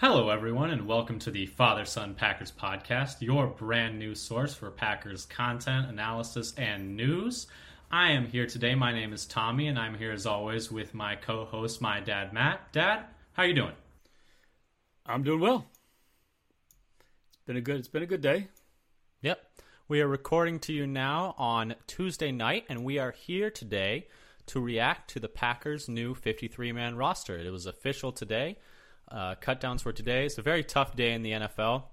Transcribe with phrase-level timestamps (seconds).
[0.00, 4.70] Hello, everyone, and welcome to the Father Son Packers podcast, your brand new source for
[4.70, 7.48] Packers content, analysis, and news.
[7.90, 8.74] I am here today.
[8.74, 12.72] My name is Tommy, and I'm here as always with my co-host, my dad, Matt.
[12.72, 13.74] Dad, how you doing?
[15.04, 15.66] I'm doing well.
[17.34, 17.76] It's been a good.
[17.76, 18.48] It's been a good day.
[19.20, 19.38] Yep.
[19.86, 24.06] We are recording to you now on Tuesday night, and we are here today
[24.46, 27.38] to react to the Packers' new 53-man roster.
[27.38, 28.56] It was official today.
[29.10, 30.26] Uh, cutdowns for today.
[30.26, 31.84] It's a very tough day in the NFL,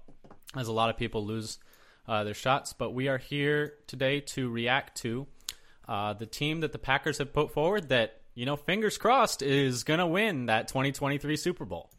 [0.56, 1.58] as a lot of people lose
[2.06, 2.72] uh, their shots.
[2.72, 5.26] But we are here today to react to
[5.88, 7.88] uh, the team that the Packers have put forward.
[7.88, 11.90] That you know, fingers crossed, is going to win that 2023 Super Bowl.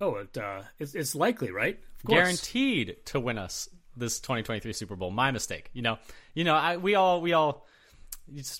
[0.00, 1.78] Oh, it, uh, it's, it's likely, right?
[2.04, 5.10] Guaranteed to win us this 2023 Super Bowl.
[5.10, 5.70] My mistake.
[5.72, 5.98] You know,
[6.34, 7.64] you know, I, we all we all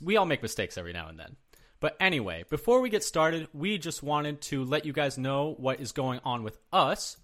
[0.01, 1.37] we all make mistakes every now and then.
[1.81, 5.81] But anyway, before we get started, we just wanted to let you guys know what
[5.81, 7.17] is going on with us.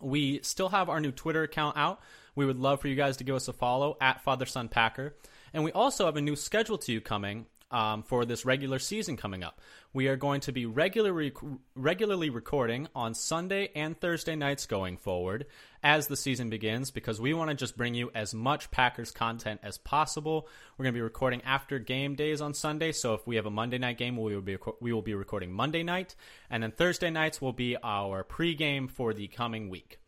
[0.00, 2.00] We still have our new Twitter account out.
[2.34, 5.14] We would love for you guys to give us a follow at Father Son Packer.
[5.52, 9.16] And we also have a new schedule to you coming um, for this regular season
[9.16, 9.60] coming up.
[9.92, 11.32] We are going to be regularly
[11.74, 15.46] regularly recording on Sunday and Thursday nights going forward
[15.82, 19.60] as the season begins because we want to just bring you as much Packers content
[19.64, 20.48] as possible.
[20.78, 23.50] We're going to be recording after game days on Sunday, so if we have a
[23.50, 26.14] Monday night game, we will be we will be recording Monday night,
[26.48, 29.98] and then Thursday nights will be our pregame for the coming week.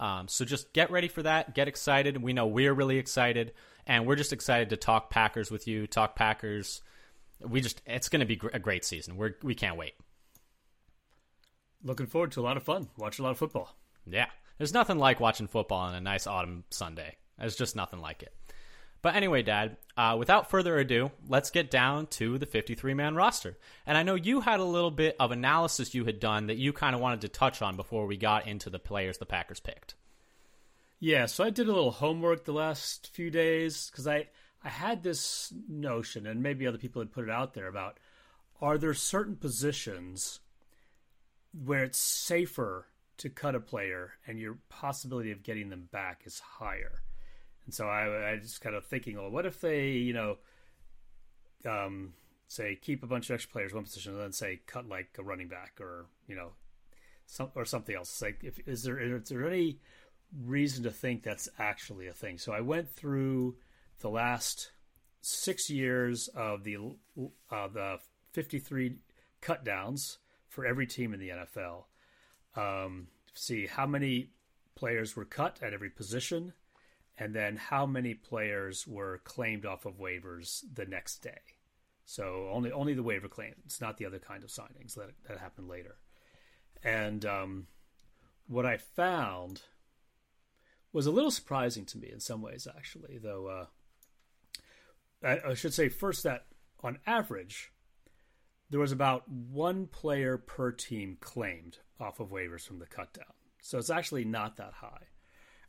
[0.00, 1.54] Um, so just get ready for that.
[1.54, 2.20] Get excited.
[2.22, 3.52] We know we're really excited,
[3.86, 5.86] and we're just excited to talk Packers with you.
[5.86, 6.80] Talk Packers
[7.46, 9.16] we just it's going to be a great season.
[9.16, 9.94] We're we can't wait.
[11.84, 12.88] Looking forward to a lot of fun.
[12.96, 13.76] Watch a lot of football.
[14.06, 14.26] Yeah,
[14.58, 17.16] there's nothing like watching football on a nice autumn Sunday.
[17.38, 18.32] There's just nothing like it.
[19.02, 23.58] But anyway, Dad, uh, without further ado, let's get down to the 53 man roster.
[23.84, 26.72] And I know you had a little bit of analysis you had done that you
[26.72, 29.96] kind of wanted to touch on before we got into the players the Packers picked.
[31.00, 34.28] Yeah, so I did a little homework the last few days because I
[34.64, 37.98] I had this notion, and maybe other people had put it out there about
[38.60, 40.40] are there certain positions
[41.64, 42.86] where it's safer
[43.18, 47.02] to cut a player and your possibility of getting them back is higher?
[47.64, 50.38] And so I, I just kind of thinking, well, what if they, you know,
[51.68, 52.14] um,
[52.48, 55.22] say keep a bunch of extra players one position and then say cut like a
[55.22, 56.52] running back or you know,
[57.26, 58.20] some or something else.
[58.20, 59.78] Like, if is there is there any
[60.44, 62.38] reason to think that's actually a thing?
[62.38, 63.56] So I went through
[64.02, 64.72] the last
[65.22, 66.76] six years of the
[67.50, 67.98] uh, the
[68.32, 68.96] 53
[69.40, 70.18] cutdowns
[70.48, 71.84] for every team in the NFL.
[72.54, 74.30] Um, see how many
[74.74, 76.52] players were cut at every position,
[77.18, 81.40] and then how many players were claimed off of waivers the next day.
[82.04, 83.54] So only only the waiver claim.
[83.64, 85.96] It's not the other kind of signings that that happened later.
[86.82, 87.66] And um,
[88.48, 89.62] what I found
[90.92, 93.18] was a little surprising to me in some ways, actually.
[93.18, 93.66] Though uh,
[95.24, 96.46] I should say first that
[96.82, 97.72] on average,
[98.70, 103.32] there was about one player per team claimed off of waivers from the cutdown.
[103.60, 105.06] So it's actually not that high.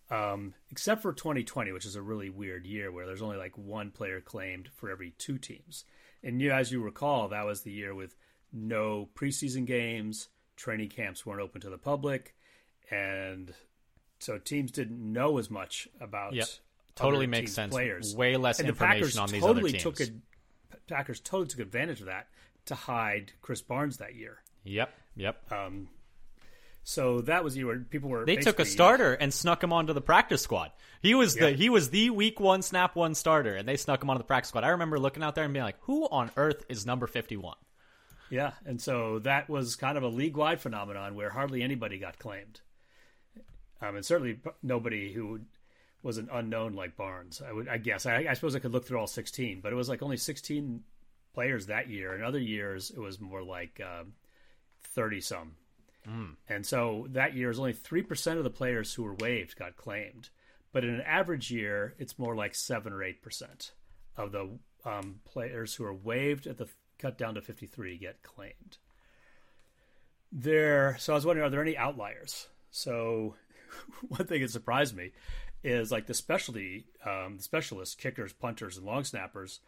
[0.09, 3.91] Um, except for 2020, which is a really weird year where there's only like one
[3.91, 5.85] player claimed for every two teams.
[6.23, 8.15] And you, as you recall, that was the year with
[8.51, 12.35] no preseason games, training camps weren't open to the public,
[12.91, 13.53] and
[14.19, 16.47] so teams didn't know as much about yep.
[16.95, 17.73] Totally makes sense.
[17.73, 18.15] Players.
[18.15, 19.83] Way less and information on these totally other teams.
[19.83, 22.27] Took a, Packers totally took advantage of that
[22.65, 24.43] to hide Krys Barnes that year.
[24.63, 24.93] Yep.
[25.15, 25.51] Yep.
[25.51, 25.89] Um,
[26.83, 28.25] so that was you where people were.
[28.25, 30.71] They took a starter and snuck him onto the practice squad.
[31.01, 34.09] He was the he was the week one snap one starter, and they snuck him
[34.09, 34.63] onto the practice squad.
[34.63, 37.57] I remember looking out there and being like, "Who on earth is number fifty one?
[38.29, 42.19] Yeah, and so that was kind of a league wide phenomenon where hardly anybody got
[42.19, 42.61] claimed,
[43.81, 45.41] um, and certainly nobody who
[46.03, 47.41] was an unknown like Barnes.
[47.47, 48.05] I would, I guess.
[48.05, 50.83] I, I suppose I could look through all 16, but it was like only 16
[51.33, 52.15] players that year.
[52.15, 53.81] In other years, it was more like
[54.81, 55.51] thirty um, some.
[56.07, 56.35] Mm.
[56.49, 59.75] And so that year is only three percent of the players who were waived got
[59.75, 60.29] claimed.
[60.71, 63.71] But in an average year, it's more like seven or eight percent
[64.17, 64.49] of the
[64.85, 66.67] um, players who are waived at the
[66.99, 68.77] cut down to 53 get claimed.
[70.31, 72.47] There, so I was wondering, are there any outliers?
[72.71, 73.35] So
[74.07, 75.11] one thing that surprised me
[75.63, 79.59] is like the specialty, um, the specialists, kickers, punters, and long snappers.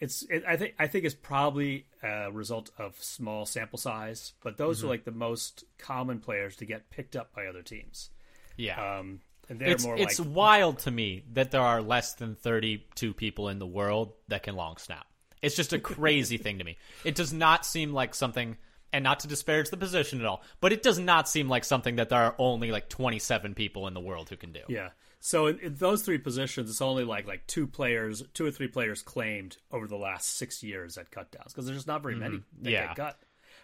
[0.00, 4.56] It's it, I think I think it's probably a result of small sample size, but
[4.56, 4.86] those mm-hmm.
[4.86, 8.10] are like the most common players to get picked up by other teams.
[8.56, 8.98] Yeah.
[8.98, 12.34] Um, and they're it's, more it's like, wild to me that there are less than
[12.34, 15.06] 32 people in the world that can long snap.
[15.40, 16.76] It's just a crazy thing to me.
[17.04, 18.56] It does not seem like something
[18.92, 21.96] and not to disparage the position at all, but it does not seem like something
[21.96, 24.60] that there are only like 27 people in the world who can do.
[24.68, 24.90] Yeah.
[25.20, 28.68] So in, in those three positions, it's only like like two players, two or three
[28.68, 32.40] players claimed over the last six years at cutdowns because there's just not very many
[32.62, 32.94] that Yeah.
[32.94, 33.18] cut.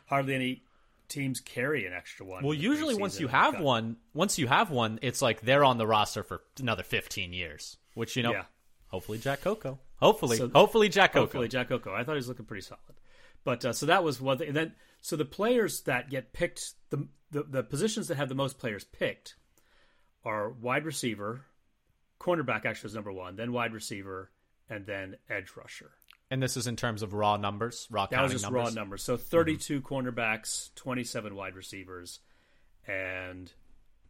[0.06, 0.62] Hardly any
[1.08, 2.42] teams carry an extra one.
[2.44, 5.86] Well, usually once you have one, once you have one, it's like they're on the
[5.86, 8.44] roster for another 15 years, which you know, Yeah.
[8.88, 9.78] hopefully Jack Coco.
[10.00, 11.20] Hopefully, So- hopefully Jack Coco.
[11.22, 11.94] Hopefully, Jack Coco.
[11.94, 12.80] I thought he was looking pretty solid.
[13.44, 14.48] But uh, so that was one thing.
[14.48, 18.34] And then, so the players that get picked, the, the the positions that have the
[18.34, 19.36] most players picked
[20.24, 21.42] are wide receiver,
[22.20, 24.30] cornerback actually is number one, then wide receiver,
[24.68, 25.90] and then edge rusher.
[26.30, 28.68] And this is in terms of raw numbers, raw That was just numbers.
[28.68, 29.02] raw numbers.
[29.02, 32.20] So 32 cornerbacks, 27 wide receivers,
[32.86, 33.52] and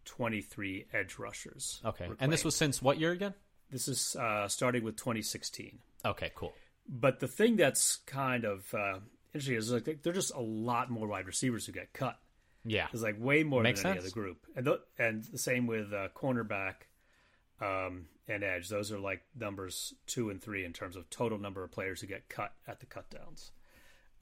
[0.05, 1.81] 23 edge rushers.
[1.85, 3.35] Okay, and this was since what year again?
[3.71, 5.79] this is uh, starting with 2016.
[6.05, 6.53] Okay, cool.
[6.89, 8.99] But the thing that's kind of uh,
[9.33, 12.19] interesting is like there are just a lot more wide receivers who get cut.
[12.65, 15.67] Yeah, There's like way more Makes than any other group, and th- and the same
[15.67, 16.75] with uh, cornerback
[17.61, 18.69] um, and edge.
[18.69, 22.07] Those are like numbers two and three in terms of total number of players who
[22.07, 23.51] get cut at the cutdowns.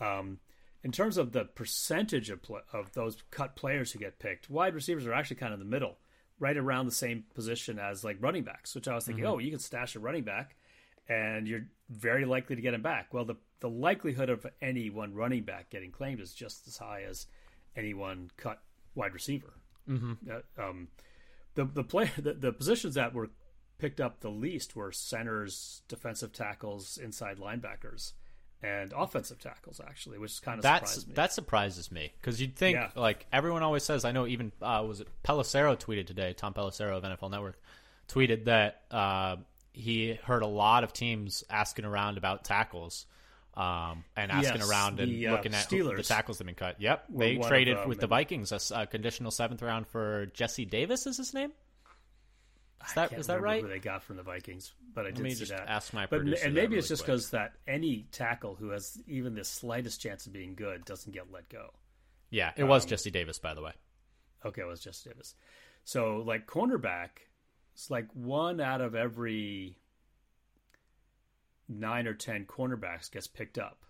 [0.00, 0.41] Um,
[0.83, 4.75] in terms of the percentage of pl- of those cut players who get picked, wide
[4.75, 5.99] receivers are actually kind of in the middle,
[6.41, 8.75] right around the same position as like running backs.
[8.75, 10.56] Which I was thinking, oh, you can stash a running back,
[11.09, 13.15] and you're very likely to get him back.
[13.15, 17.05] Well, the the likelihood of any one running back getting claimed is just as high
[17.09, 17.27] as
[17.77, 18.61] any one cut
[18.95, 19.53] wide receiver.
[19.89, 20.13] Mm-hmm.
[20.31, 20.89] Uh, um,
[21.55, 23.31] the the play the, the positions that were
[23.79, 28.13] picked up the least were centers, defensive tackles, inside linebackers,
[28.63, 29.81] and offensive tackles.
[29.85, 31.15] Actually, which kind of that's surprised me.
[31.15, 32.91] that surprises me because you'd think Yeah.
[32.95, 34.05] like everyone always says.
[34.05, 36.33] I know even uh, was it Pelissero tweeted today.
[36.33, 37.61] Tom Pelissero of NFL Network
[38.09, 39.37] tweeted that uh,
[39.73, 43.07] he heard a lot of teams asking around about tackles.
[43.54, 46.46] Um, and asking Yes, around and the, uh, looking at who- the tackles that have
[46.46, 46.81] been cut.
[46.81, 51.06] Yep, they traded with the Vikings a, conditional seventh round for Jesse Davis.
[51.06, 51.52] Is his name?
[52.87, 53.62] Is that Can't is that right?
[53.62, 55.69] Who they got from the Vikings, but I did me see just that.
[55.69, 59.34] ask my but and maybe really it's just because that any tackle who has even
[59.34, 61.70] the slightest chance of being good doesn't get let go.
[62.31, 63.72] Yeah, it Um, was Jesse Davis, by the way.
[64.44, 65.34] Okay, it was Jesse Davis.
[65.84, 67.10] So like cornerback,
[67.75, 69.76] it's like one out of every
[71.81, 73.85] nine or ten cornerbacks gets picked up.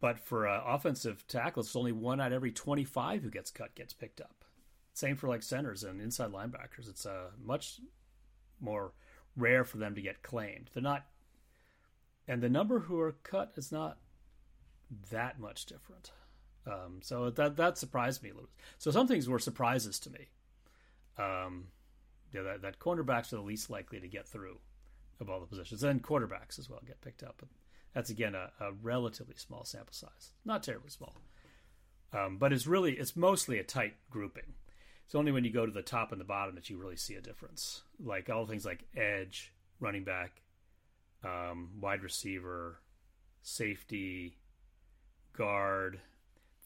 [0.00, 3.74] But for uh, offensive tackles, it's only one out of every twenty-five who gets cut
[3.74, 4.44] gets picked up.
[4.92, 6.88] Same for like centers and inside linebackers.
[6.88, 7.80] It's uh, much
[8.60, 8.92] more
[9.36, 10.70] rare for them to get claimed.
[10.72, 11.06] They're not,
[12.26, 13.98] and the number who are cut is not
[15.10, 16.12] that much different.
[16.66, 18.48] Um, so that that surprised me a little.
[18.48, 18.64] bit.
[18.78, 20.28] So some things were surprises to me.
[21.18, 21.68] Um,
[22.32, 24.58] yeah, that, that cornerbacks are the least likely to get through
[25.20, 27.36] of all the positions, and quarterbacks as well get picked up.
[27.38, 27.48] But
[27.94, 31.16] that's again a, a relatively small sample size, not terribly small.
[32.12, 34.54] Um, but it's really it's mostly a tight grouping.
[35.04, 37.14] It's only when you go to the top and the bottom that you really see
[37.14, 37.82] a difference.
[38.02, 40.42] Like all things like edge, running back,
[41.24, 42.80] um, wide receiver,
[43.42, 44.36] safety,
[45.32, 46.00] guard.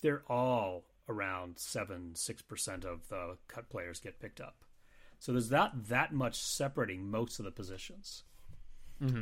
[0.00, 4.64] They're all around seven, six percent of the cut players get picked up.
[5.19, 8.23] So there's that that much separating most of the positions.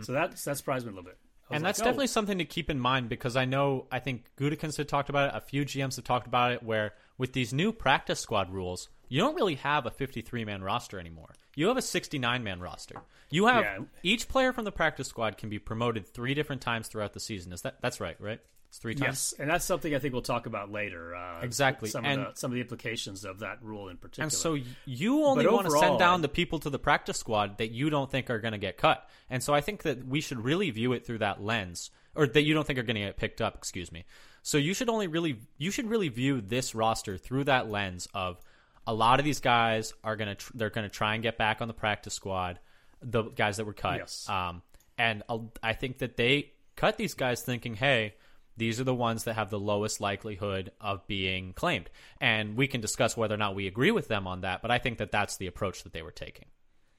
[0.03, 1.19] So that that surprised me a little bit.
[1.19, 1.55] Mm-hmm.
[1.55, 4.25] And like, that's oh, definitely something to keep in mind because I know I think
[4.39, 5.37] Gutekunst had talked about it.
[5.37, 6.63] A few GMs have talked about it.
[6.63, 10.99] Where with these new practice squad rules, you don't really have a 53 man roster
[10.99, 11.35] anymore.
[11.55, 12.97] You have a 69 man roster.
[13.31, 13.79] You have Yeah.
[14.03, 17.53] each player from the practice squad can be promoted three different times throughout the season.
[17.53, 18.17] Is that that's right?
[18.21, 18.41] Right?
[18.69, 19.33] It's three times.
[19.33, 21.15] Yes, and that's something I think we'll talk about later.
[21.15, 24.25] Uh, Exactly, some and- of the some of the implications of that rule in particular.
[24.25, 27.59] And so you only But want to send down the people to the practice squad
[27.59, 29.09] that you don't think are going to get cut.
[29.31, 32.43] And so I think that we should really view it through that lens, or that
[32.43, 33.55] you don't think are going to get picked up.
[33.57, 34.05] Excuse me.
[34.43, 38.39] So you should only really you should really view this roster through that lens of
[38.87, 41.39] a lot of these guys are going to tr- they're going to try and get
[41.39, 42.59] back on the practice squad,
[43.01, 43.97] the guys that were cut.
[43.99, 44.29] Yes.
[44.29, 44.61] Um,
[44.99, 48.15] and I'll- I think that they cut these guys thinking, hey,
[48.59, 51.89] these are the ones that have the lowest likelihood of being claimed.
[52.21, 54.79] And we can discuss whether or not we agree with them on that, but I
[54.79, 56.47] think that that's the approach that they were taking.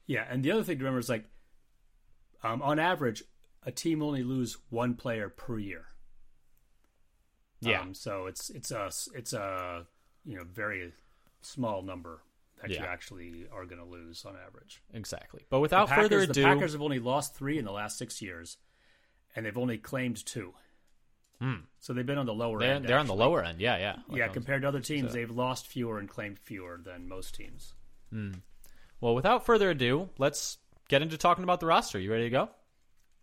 [0.07, 1.25] yeah, and the other thing to remember is like,
[2.43, 3.23] um, on average,
[3.63, 5.85] a team only lose one player per year.
[7.61, 7.81] Yeah.
[7.81, 9.85] Um, so it's it's a it's a
[10.25, 10.93] you know very
[11.41, 12.21] small number
[12.61, 14.81] that you actually are going to lose on average.
[14.93, 15.45] exactly.
[15.49, 18.57] But without Packers, further the Packers have only lost three in the last six years,
[19.35, 20.53] and they've only claimed two.
[21.41, 21.55] Hmm.
[21.79, 22.85] So they've been on the lower they're, end.
[22.85, 23.61] they're on the lower end.
[23.61, 23.95] Yeah, yeah.
[24.09, 27.73] Like yeah, compared to other teams, they've lost fewer and claimed fewer than most teams.
[28.11, 28.31] Hmm.
[28.99, 30.57] Well, without further ado, let's
[30.89, 31.99] get into talking about the roster.
[31.99, 32.49] You ready to go?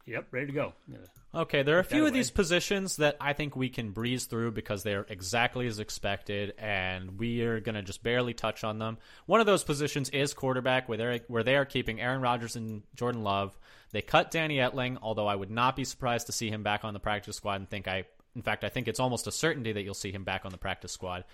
[0.06, 0.72] Yep, ready to go.
[0.88, 0.98] Yeah.
[1.34, 4.52] Okay, there are a few of these positions that I think we can breeze through
[4.52, 8.96] because they're exactly as expected, and we are going to just barely touch on them.
[9.26, 12.84] One of those positions is quarterback, where they where they are keeping Aaron Rodgers and
[12.94, 13.58] Jordan Love.
[13.96, 16.92] They cut Danny Etling, although I would not be surprised to see him back on
[16.92, 17.54] the practice squad.
[17.54, 20.22] And think I, in fact, I think it's almost a certainty that you'll see him
[20.22, 21.24] back on the practice squad.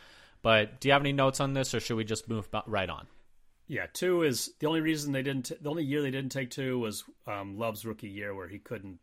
[0.43, 3.09] But do you have any notes on this, or should we just move right on?
[3.67, 5.51] Yeah, two is the only reason they didn't.
[5.61, 9.01] the only year they didn't take two was um, Love's rookie year, where he couldn't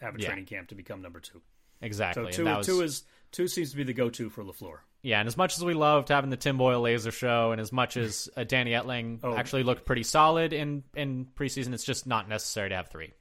[0.00, 0.28] have a Yeah.
[0.28, 1.42] training camp to become number two.
[1.82, 2.32] Exactly.
[2.32, 4.78] So two, was- two is two seems to be the go-to for Lafleur.
[5.04, 7.70] Yeah, and as much as we loved having the Tim Boyle laser show, and as
[7.72, 9.36] much as uh, Danny Etling Oh.
[9.36, 13.12] actually looked pretty solid in in preseason, it's just not necessary to have three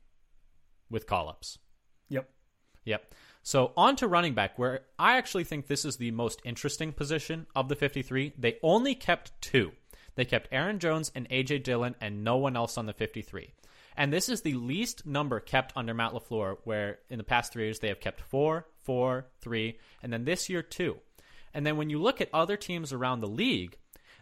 [0.90, 1.60] with call ups.
[2.08, 2.30] Yep.
[2.86, 3.14] Yep.
[3.42, 7.48] So on to running back, where I actually think this is the most interesting position
[7.54, 8.32] of the 53.
[8.38, 9.74] They only kept two.
[10.16, 13.52] They kept Aaron Jones and AJ Dillon, and no one else on the 53.
[13.98, 17.66] And this is the least number kept under Matt LaFleur, where in the past three
[17.66, 20.98] years they have kept four, four, three, and then this year two.
[21.54, 23.78] And then when you look at other teams around the league,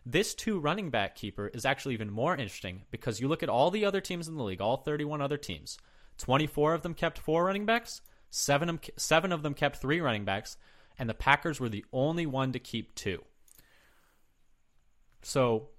[0.06, 3.72] this two running back keeper is actually even more interesting because you look at all
[3.72, 5.78] the other teams in the league, all 31 other teams.
[6.18, 10.26] 24 of them kept four running backs, seven of, seven of them kept three running
[10.26, 10.58] backs,
[10.98, 13.24] and the Packers were the only one to keep two.
[15.22, 15.70] So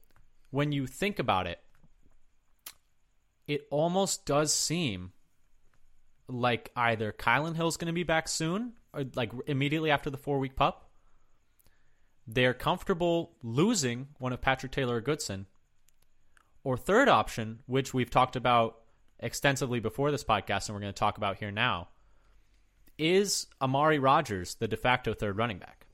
[0.50, 1.60] when you think about it,
[3.46, 5.12] it almost does seem
[6.28, 10.38] like either Kylin Hill's going to be back soon, or like immediately after the four
[10.38, 10.90] week pup.
[12.26, 15.46] They're comfortable losing one of Patrick Taylor or Goodson.
[16.64, 18.78] Or third option, which we've talked about
[19.18, 21.88] extensively before this podcast and we're going to talk about here now,
[22.98, 25.86] is Amari Rodgers the de facto third running back?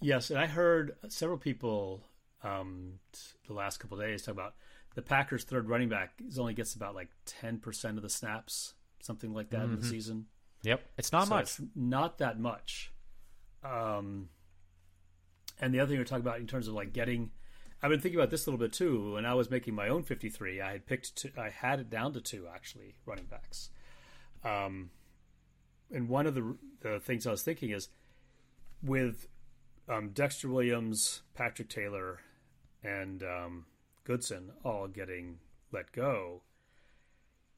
[0.00, 2.02] Yes, and I heard several people
[2.44, 3.00] um,
[3.48, 4.54] the last couple of days talk about
[4.94, 8.74] the Packers' third running back is only gets about like ten percent of the snaps,
[9.00, 10.26] something like that in the season.
[10.62, 11.42] Yep, it's not So much.
[11.44, 12.92] it's not that much.
[13.66, 14.28] Um,
[15.60, 17.30] and the other thing we're talking about in terms of like getting,
[17.82, 19.14] I've been thinking about this a little bit too.
[19.14, 22.12] When I was making my own 53, I had picked, two, I had it down
[22.12, 23.70] to two actually running backs.
[24.44, 24.90] Um,
[25.92, 27.88] and one of the the things I was thinking is
[28.82, 29.28] with
[29.88, 32.20] um, Dexter Williams, Patrick Taylor,
[32.82, 33.66] and um,
[34.04, 35.38] Goodson all getting
[35.72, 36.42] let go.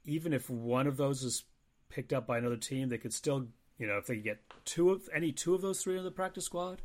[0.05, 1.45] Even if one of those is
[1.89, 5.09] picked up by another team, they could still, you know, if they get two of
[5.15, 6.83] any two of those three in the practice squad,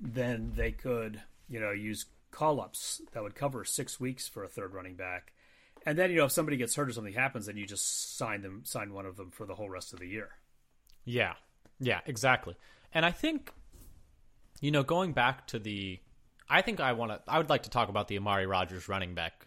[0.00, 4.48] then they could, you know, use call ups that would cover six weeks for a
[4.48, 5.32] third running back.
[5.86, 8.42] And then, you know, if somebody gets hurt or something happens, then you just sign
[8.42, 10.28] them, sign one of them for the whole rest of the year.
[11.04, 11.34] Yeah.
[11.78, 12.54] Yeah, exactly.
[12.92, 13.50] And I think
[14.60, 15.98] you know, going back to the
[16.48, 19.14] I think I want to I would like to talk about the Amari Rodgers running
[19.14, 19.46] back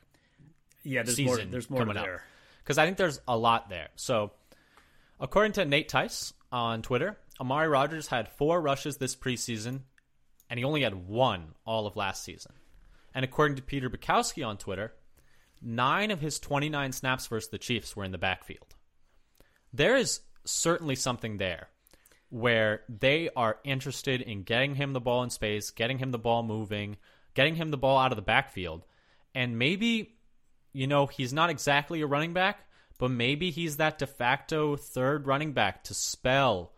[0.83, 1.45] Yeah, there's season more.
[1.51, 2.23] There's more coming there.
[2.63, 3.89] because I think there's a lot there.
[3.95, 4.31] So,
[5.19, 9.81] according to Nate Tice on Twitter, Amari Rodgers had four rushes this preseason,
[10.50, 12.53] and he only had one all of last season.
[13.13, 14.93] And according to Peter Bukowski on Twitter,
[15.62, 18.75] nine of his 29 snaps versus the Chiefs were in the backfield.
[19.74, 21.69] There is certainly something there
[22.29, 26.43] where they are interested in getting him the ball in space, getting him the ball
[26.43, 26.98] moving,
[27.33, 28.86] getting him the ball out of the backfield.
[29.33, 30.15] And maybe,
[30.72, 32.67] you know, he's not exactly a running back,
[33.03, 36.72] but maybe he's that de facto third running back to spell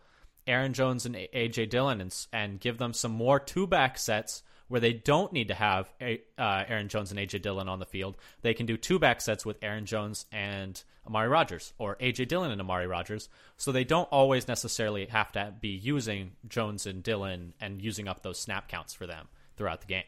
[0.44, 4.80] Aaron Jones and AJ Dillon and, and give them some more two back sets where
[4.80, 8.16] they don't need to have a, uh, Aaron Jones and AJ Dillon on the field.
[8.42, 12.50] They can do two back sets with Aaron Jones and Amari Rodgers or AJ Dillon
[12.50, 13.28] and Amari Rodgers.
[13.56, 18.24] So they don't always necessarily have to be using Jones and Dillon and using up
[18.24, 20.02] those snap counts for them throughout the game.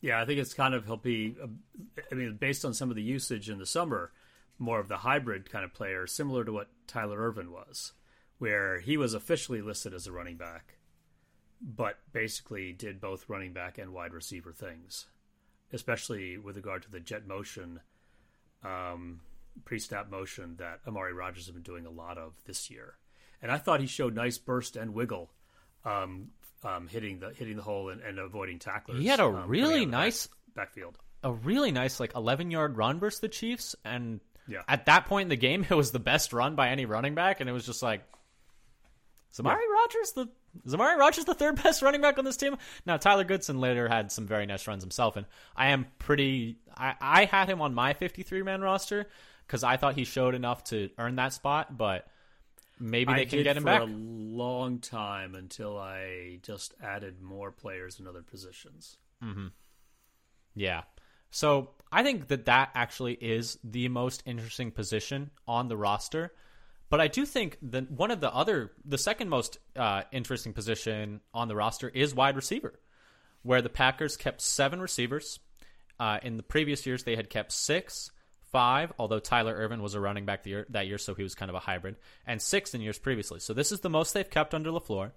[0.00, 1.36] Yeah, I think it's kind of he'll be.
[2.10, 4.12] I mean, based on some of the usage in the summer,
[4.58, 7.92] more of the hybrid kind of player, similar to what Tyler Ervin was,
[8.38, 10.76] where he was officially listed as a running back,
[11.60, 15.06] but basically did both running back and wide receiver things,
[15.72, 17.80] especially with regard to the jet motion,
[18.64, 19.20] um,
[19.64, 22.96] pre-snap motion that Amari Rodgers has been doing a lot of this year.
[23.42, 25.30] And I thought he showed nice burst and wiggle,
[25.84, 26.30] um,
[26.64, 28.98] um, hitting the hitting the hole and, and avoiding tacklers.
[29.00, 30.98] He had a um, really the back- nice backfield.
[31.22, 34.62] a really nice like 11 yard run versus the Chiefs and Yeah.
[34.68, 37.40] at that point in the game it was the best run by any running back
[37.40, 38.02] and it was just like
[39.36, 40.28] Zamari Amari Rodgers the
[40.66, 42.56] Zamari Rogers the third best running back on this team?
[42.86, 46.94] Now Tyler Goodson later had some very nice runs himself and I am pretty I,
[47.00, 49.06] I had him on my 53 man roster
[49.46, 52.06] because I thought he showed enough to earn that spot but
[52.78, 53.82] maybe they I can get him for back.
[53.82, 58.96] a long time until I just added more players in other positions.
[60.54, 60.82] Yeah.
[61.30, 66.32] So I think that that actually is the most interesting position on the roster.
[66.88, 71.20] But I do think that one of the other, the second most uh, interesting position
[71.34, 72.78] on the roster is wide receiver,
[73.42, 75.40] where the Packers kept seven receivers.
[75.98, 78.12] Uh, in the previous years, they had kept six,
[78.52, 81.48] five, although Tyler Ervin was a running back year, that year, so he was kind
[81.48, 83.40] of a hybrid, and six in years previously.
[83.40, 85.12] So this is the most they've kept under LaFleur.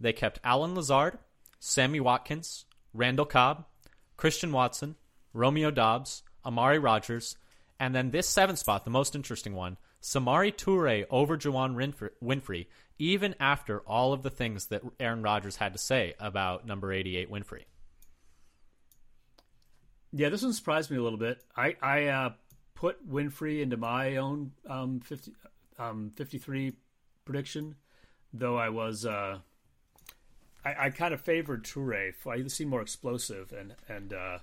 [0.00, 1.18] They kept Allen Lazard,
[1.58, 3.66] Sammy Watkins, Randall Cobb,
[4.16, 4.96] Christian Watson,
[5.32, 7.36] Romeo Doubs, Amari Rodgers,
[7.78, 11.74] and then this seventh spot, the most interesting one, Samori Toure over Juwann
[12.22, 12.66] Winfree,
[12.98, 17.30] even after all of the things that Aaron Rodgers had to say about number 88
[17.30, 17.64] Winfree.
[20.12, 21.42] Yeah, this one surprised me a little bit.
[21.56, 22.30] I, I uh,
[22.80, 25.32] put Winfree into my own um, 50,
[25.78, 26.72] um, 53
[27.26, 27.74] prediction,
[28.32, 29.04] though I was.
[29.04, 29.40] Uh,
[30.64, 32.14] I, I kind of favored Toure.
[32.26, 34.38] I seem more explosive and, and uh,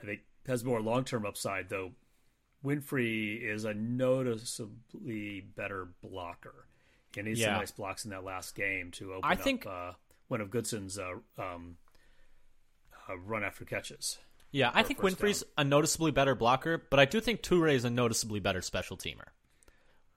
[0.00, 1.92] I think has more long term upside, though
[2.64, 6.66] Winfree is a noticeably better blocker.
[7.16, 7.46] And he's yeah.
[7.46, 9.92] some nice blocks in that last game to open I think, up uh,
[10.28, 11.76] one of Goodson's uh, um,
[13.08, 14.18] uh, run after catches.
[14.54, 15.66] Yeah, I think Winfree's down.
[15.66, 19.26] a noticeably better blocker, but I do think Toure is a noticeably better special teamer.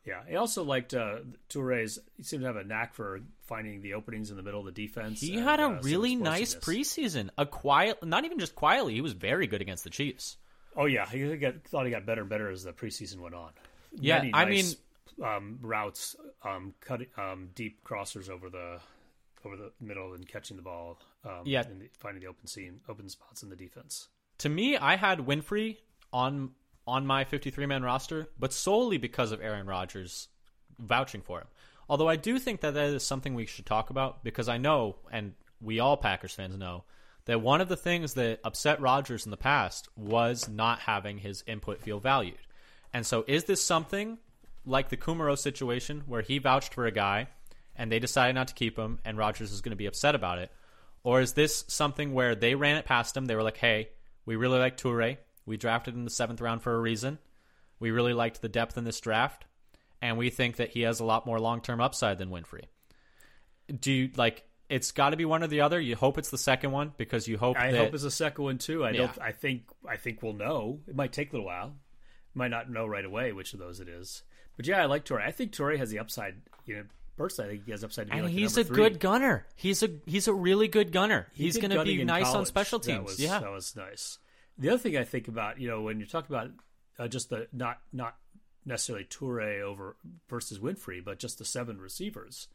[0.06, 1.98] Yeah, I also liked uh, Toure's.
[2.18, 4.72] He seemed to have a knack for finding the openings in the middle of the
[4.72, 5.22] defense.
[5.22, 7.32] He and, had a uh, really nice preseason.
[7.36, 8.94] A quiet, not even just quietly.
[8.94, 10.38] He was very good against the Chiefs.
[10.76, 13.50] Oh yeah, he got, thought he got better and better as the preseason went on.
[14.00, 14.78] Yeah, Many I nice,
[15.18, 18.78] mean um, routes, um, cutting um, deep crossers over the
[19.44, 21.00] over the middle and catching the ball.
[21.26, 24.10] Um, yeah, and finding the open seam, open spots in the defense.
[24.40, 25.78] To me, I had Winfree
[26.14, 26.52] on
[26.86, 30.30] on my 53 man roster, but solely because of Aaron Rodgers
[30.80, 31.48] vouching for him.
[31.90, 34.96] Although I do think that that is something we should talk about because I know,
[35.12, 36.84] and we all Packers fans know,
[37.26, 41.44] that one of the things that upset Rodgers in the past was not having his
[41.46, 42.40] input feel valued.
[42.94, 44.18] And so, is this something
[44.66, 47.28] like the Kumerow situation where he vouched for a guy
[47.76, 50.40] and they decided not to keep him and Rodgers is going to be upset about
[50.40, 50.52] it?
[51.04, 53.26] Or is this something where they ran it past him?
[53.26, 53.90] They were like, hey,
[54.28, 55.18] we really like Toure.
[55.48, 57.18] We drafted in the seventh round for a reason.
[57.80, 59.46] We really liked the depth in this draft.
[60.02, 62.66] And we think that he has a lot more long term upside than Winfree.
[63.80, 65.80] Do you like it's got to be one or the other.
[65.80, 67.58] You hope it's the second one because you hope.
[67.58, 68.84] I that, hope it's the second one too.
[68.84, 68.98] I yeah.
[68.98, 69.20] don't.
[69.20, 69.64] I think.
[69.88, 70.82] I think we'll know.
[70.88, 71.74] It might take a little while.
[72.34, 74.24] Might not know right away which of those it is.
[74.58, 75.26] But yeah, I like Toure.
[75.26, 76.36] I think Toure has the upside.
[76.66, 76.84] You know,
[77.18, 78.08] personally, I think he has upside.
[78.08, 78.76] To be and like he's a three.
[78.76, 79.46] good gunner.
[79.56, 81.28] He's a he's a really good gunner.
[81.34, 82.38] He he's going to be nice college.
[82.38, 82.98] on special teams.
[82.98, 84.20] That was, yeah, that was nice.
[84.58, 86.52] The other thing I think about, you know, when you're talking about
[86.98, 88.16] uh, just the not not
[88.66, 89.96] necessarily Toure over
[90.30, 92.48] versus Winfree, but just the seven receivers.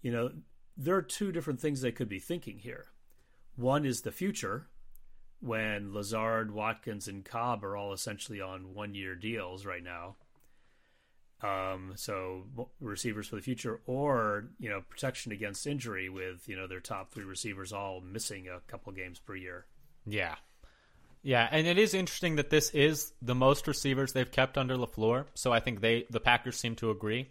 [0.00, 0.30] You know,
[0.76, 2.86] there are two different things they could be thinking here.
[3.56, 4.68] One is the future,
[5.40, 10.16] when Lazard, Watkins, and Cobb are all essentially on one year deals right now.
[11.42, 12.44] Um, so
[12.80, 17.10] receivers for the future, or you know, protection against injury with you know their top
[17.12, 19.66] three receivers all missing a couple games per year.
[20.06, 20.36] Yeah,
[21.22, 25.26] yeah, and it is interesting that this is the most receivers they've kept under Lafleur.
[25.34, 27.28] So I think they the Packers seem to agree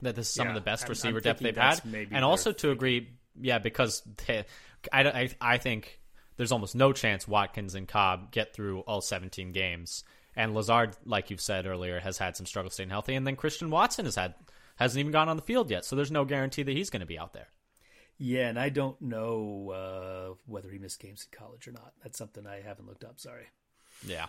[0.00, 2.52] that this is some yeah, of the best receiver I'm depth they've had, and also
[2.52, 4.44] to agree, yeah, because they,
[4.92, 6.00] I, I, I think
[6.36, 10.04] there's almost no chance Watkins and Cobb get through all 17 games,
[10.36, 13.70] and Lazard, like you've said earlier, has had some struggle staying healthy, and then Christian
[13.70, 14.34] Watson has had
[14.76, 17.06] hasn't even gone on the field yet, so there's no guarantee that he's going to
[17.06, 17.48] be out there.
[18.18, 21.92] Yeah, and I don't know uh, whether he missed games in college or not.
[22.02, 23.18] That's something I haven't looked up.
[23.18, 23.46] Sorry.
[24.06, 24.26] Yeah.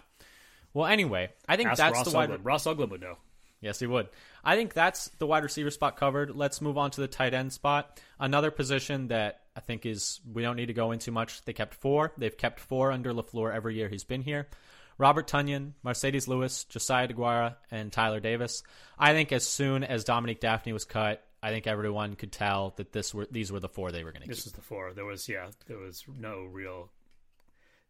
[0.73, 2.29] Well, anyway, I think Ask that's Ross the wide.
[2.29, 2.39] Uglem.
[2.43, 3.17] Ross Uglem would know.
[3.61, 4.09] Yes, he would.
[4.43, 6.35] I think that's the wide receiver spot covered.
[6.35, 8.01] Let's move on to the tight end spot.
[8.19, 11.45] Another position that I think is we don't need to go into much.
[11.45, 12.11] They kept four.
[12.17, 14.47] They've kept four under LaFleur every year he's been here.
[14.97, 18.63] Robert Tonyan, Marcedes Lewis, Josiah DeGuara, and Tyler Davis.
[18.97, 22.91] I think as soon as Dominique Dafney was cut, I think everyone could tell that
[22.91, 24.35] this were these were the four they were going to keep.
[24.35, 24.93] This was the four.
[24.93, 26.89] There was yeah, there was no real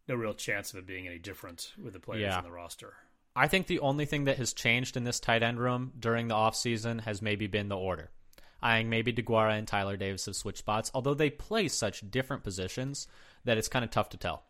[0.08, 2.38] no real chance of it being any different with the players yeah.
[2.38, 2.94] on the roster.
[3.36, 6.34] I think the only thing that has changed in this tight end room during the
[6.34, 8.10] offseason has maybe been the order.
[8.62, 12.44] I think maybe DeGuara and Tyler Davis have switched spots, although they play such different
[12.44, 13.08] positions
[13.44, 14.44] that it's kind of tough to tell.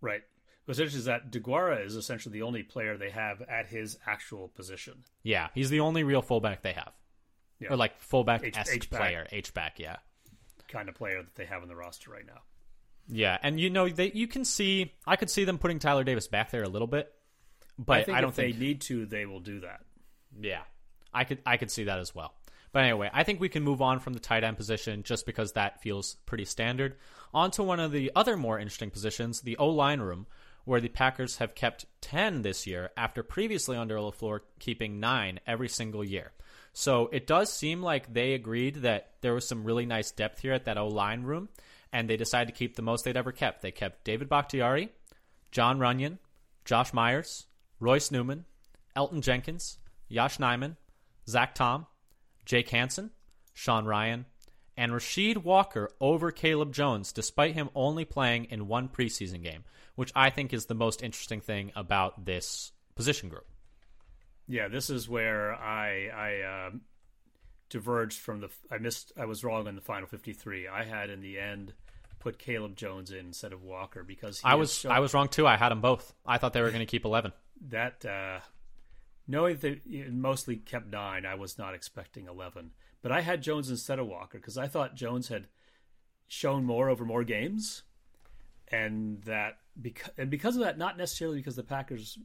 [0.00, 0.22] Right.
[0.68, 4.48] What's interesting is that DeGuara is essentially the only player they have at his actual
[4.48, 5.04] position.
[5.22, 6.92] Yeah, he's the only real fullback they have.
[7.58, 7.72] Yeah.
[7.72, 9.96] Or like fullback esque player, H back, yeah.
[10.68, 12.42] Kind of player that they have in the roster right now.
[13.08, 16.28] Yeah, and you know they you can see I could see them putting Tyler Davis
[16.28, 17.10] back there a little bit
[17.78, 19.80] but I, I don't think they need to, they will do that.
[20.38, 20.62] Yeah,
[21.14, 22.34] I could I could see that as well.
[22.72, 25.52] But anyway, I think we can move on from the tight end position just because
[25.52, 26.96] that feels pretty standard.
[27.32, 30.26] On to one of the other more interesting positions, the O line room,
[30.68, 35.68] where the Packers have kept 10 this year after previously under LaFleur keeping 9 every
[35.68, 36.30] single year.
[36.74, 40.52] So it does seem like they agreed that there was some really nice depth here
[40.52, 41.48] at that O line room,
[41.90, 43.62] and they decided to keep the most they'd ever kept.
[43.62, 44.90] They kept David Bakhtiari,
[45.50, 46.18] Jon Runyan,
[46.66, 47.46] Josh Myers,
[47.80, 48.44] Royce Newman,
[48.94, 49.78] Elgton Jenkins,
[50.08, 50.76] Yosh Nijman,
[51.26, 51.86] Zach Tom,
[52.44, 53.10] Jake Hanson,
[53.54, 54.26] Sean Rhyan,
[54.78, 59.64] and Rasheed Walker over Caleb Jones, despite him only playing in one preseason game,
[59.96, 63.44] which I think is the most interesting thing about this position group.
[64.46, 66.82] Yeah, this is where I I um,
[67.68, 68.48] diverged from the.
[68.70, 69.12] I missed.
[69.18, 70.68] I was wrong on the final fifty three.
[70.68, 71.74] I had in the end
[72.20, 75.46] put Caleb Jones in instead of Walker because I was shown, I was wrong too.
[75.46, 76.14] I had them both.
[76.24, 77.32] I thought they were going to keep eleven.
[77.68, 78.38] That uh,
[79.28, 82.72] knowing that it mostly kept nine, I was not expecting eleven.
[83.02, 85.46] But I had Jones instead of Walker because I thought Jones had
[86.26, 87.82] shown more over more games,
[88.68, 92.18] and that because and because of that, not necessarily because the Packers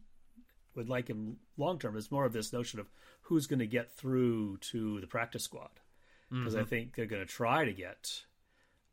[0.75, 1.95] would like him long term.
[1.97, 2.87] It's more of this notion of
[3.21, 5.69] who's going to get through to the practice squad
[6.29, 6.63] because mm-hmm.
[6.63, 8.23] I think they're going to try to get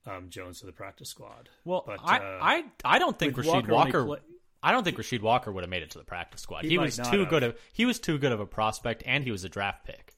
[0.07, 1.49] um, Jones to the practice squad.
[1.64, 4.05] Well, but, I, uh, I I don't think Rasheed Walker.
[4.05, 4.23] Walker
[4.62, 6.64] I don't think Rasheed Walker would have made it to the practice squad.
[6.64, 7.29] He, he was too have.
[7.29, 10.14] good of he was too good of a prospect, and he was a draft pick.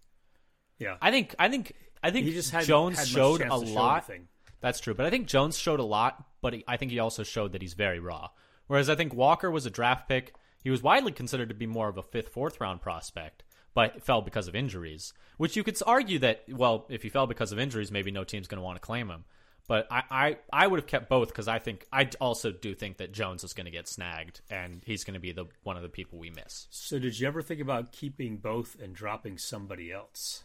[0.78, 4.06] Yeah, I think I think I think he just had, Jones had showed a lot.
[4.06, 4.14] Show
[4.60, 7.22] That's true, but I think Jones showed a lot, but he, I think he also
[7.22, 8.30] showed that he's very raw.
[8.66, 10.34] Whereas I think Walker was a draft pick.
[10.62, 14.22] He was widely considered to be more of a fifth, fourth round prospect, but fell
[14.22, 15.12] because of injuries.
[15.36, 18.46] Which you could argue that, well, if he fell because of injuries, maybe no team's
[18.46, 19.24] going to want to claim him.
[19.68, 22.98] But I, I, I would have kept both because I think I also do think
[22.98, 25.82] that Jones is going to get snagged and he's going to be the one of
[25.82, 26.66] the people we miss.
[26.70, 30.44] So did you ever think about keeping both and dropping somebody else?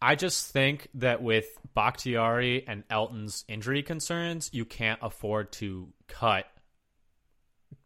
[0.00, 6.46] I just think that with Bakhtiari and Elgton's injury concerns, you can't afford to cut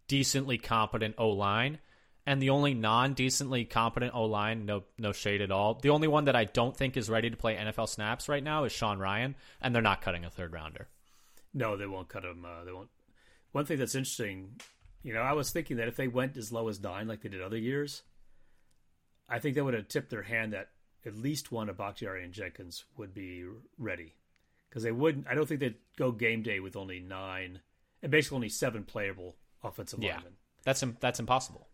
[0.08, 1.78] decently competent O line.
[2.26, 5.74] And the only non decently competent O line, no no shade at all.
[5.74, 8.64] The only one that I don't think is ready to play NFL snaps right now
[8.64, 10.88] is Sean Rhyan, and they're not cutting a third rounder.
[11.54, 12.44] No, they won't cut him.
[12.44, 12.90] Uh, they won't.
[13.52, 14.60] One thing that's interesting,
[15.02, 17.28] you know, I was thinking that if they went as low as nine like they
[17.28, 18.02] did other years,
[19.28, 20.70] I think they would have tipped their hand that
[21.06, 23.44] at least one of Bakhtiari and Jenkins would be
[23.78, 24.14] ready
[24.68, 25.26] because they wouldn't.
[25.28, 27.60] I don't think they'd go game day with only nine
[28.02, 30.32] and basically only seven playable offensive yeah, linemen.
[30.64, 31.68] That's that's impossible.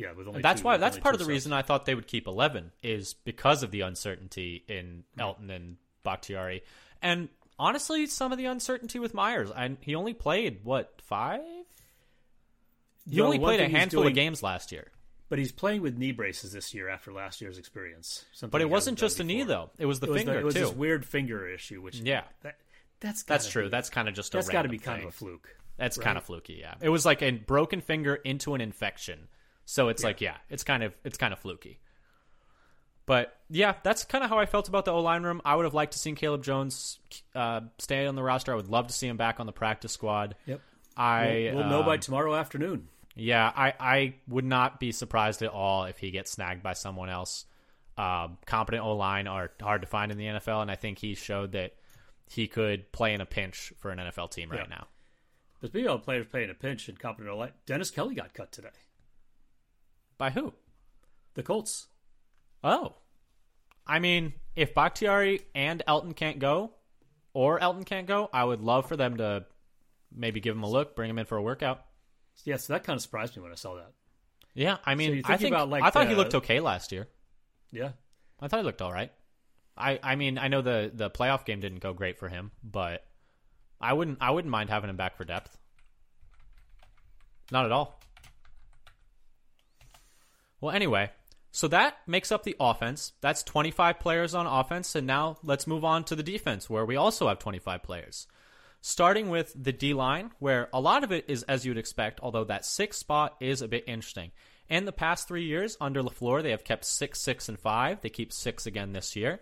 [0.00, 1.34] Yeah, with only that's two, why that's part of the subs.
[1.34, 5.76] reason I thought they would keep eleven is because of the uncertainty in Elgton and
[6.02, 6.62] Bakhtiari,
[7.02, 7.28] and
[7.60, 9.50] honestly, some of the uncertainty with Myers.
[9.54, 11.42] And he only played what five?
[13.08, 14.88] He you only played a handful doing, of games last year.
[15.28, 18.24] But he's playing with knee braces this year after last year's experience.
[18.50, 20.44] But it wasn't just a knee though; it was the it finger was the, it
[20.44, 20.60] was too.
[20.60, 22.56] This weird finger issue, which yeah, that,
[22.98, 23.64] that's that's true.
[23.64, 25.08] Be, that's kind of just that's got to be kind thing.
[25.08, 25.48] of a fluke.
[25.76, 26.04] That's right?
[26.04, 26.58] kind of fluky.
[26.60, 29.28] Yeah, it was like a broken finger into an infection.
[29.70, 30.06] So it's yeah.
[30.08, 31.78] like yeah, it's kind of it's kind of fluky.
[33.06, 35.40] But yeah, that's kind of how I felt about the O line room.
[35.44, 36.98] I would have liked to see Caleb Jones
[37.36, 38.52] uh, stay on the roster.
[38.52, 40.34] I would love to see him back on the practice squad.
[40.46, 40.60] Yep.
[40.96, 42.88] I we'll, we'll um, know by um, tomorrow afternoon.
[43.14, 47.08] Yeah, I, I would not be surprised at all if he gets snagged by someone
[47.08, 47.46] else.
[47.96, 51.14] Uh, competent O line are hard to find in the NFL, and I think he
[51.14, 51.74] showed that
[52.28, 54.76] he could play in a pinch for an NFL team right yeah.
[54.78, 54.86] now.
[55.60, 58.34] But speaking of players playing in a pinch and competent O line, Dennis Kelly got
[58.34, 58.70] cut today.
[60.20, 60.52] By who?
[61.32, 61.86] The Colts.
[62.62, 62.92] Oh.
[63.86, 66.72] I mean, if Bakhtiari and Elgton can't go,
[67.32, 69.46] or Elgton can't go, I would love for them to
[70.14, 71.80] maybe give him a look, bring him in for a workout.
[72.44, 73.92] Yeah, so that kind of surprised me when I saw that.
[74.52, 76.92] Yeah, I mean, so I think about, like, I thought the, he looked okay last
[76.92, 77.08] year.
[77.72, 77.92] Yeah,
[78.40, 79.10] I thought he looked all right.
[79.74, 83.06] I, I mean, I know the the playoff game didn't go great for him, but
[83.80, 85.56] I wouldn't I wouldn't mind having him back for depth.
[87.50, 87.98] Not at all.
[90.60, 91.10] Well, anyway,
[91.52, 93.12] so that makes up the offense.
[93.20, 96.96] That's 25 players on offense, and now let's move on to the defense, where we
[96.96, 98.26] also have 25 players
[98.80, 102.44] starting with the D line, where a lot of it is as you'd expect, although
[102.44, 104.32] that sixth spot is a bit interesting.
[104.68, 108.00] In the past three years under LaFleur, they have kept six, six, and five.
[108.00, 109.40] They keep six again this year.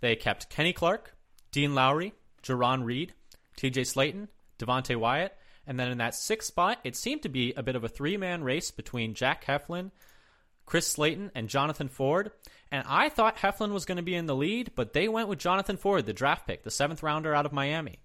[0.00, 1.14] They kept Kenny Clark,
[1.52, 3.12] Dean Lowry, Jarran Reed,
[3.56, 7.62] TJ Slaton, Devonte Wyatt, and then in that sixth spot, it seemed to be a
[7.62, 9.90] bit of a three man race between Jack Heflin,
[10.66, 12.30] Chris Slayton, and Jonathan Ford.
[12.70, 15.38] And I thought Heflin was going to be in the lead, but they went with
[15.38, 17.98] Jonathan Ford, the draft pick, the seventh rounder out of Miami.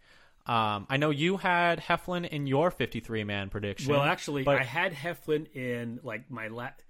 [0.46, 3.92] Um, I know you had Heflin in your 53 man prediction.
[3.92, 4.58] Well, actually, but...
[4.58, 6.82] I had Heflin in like my last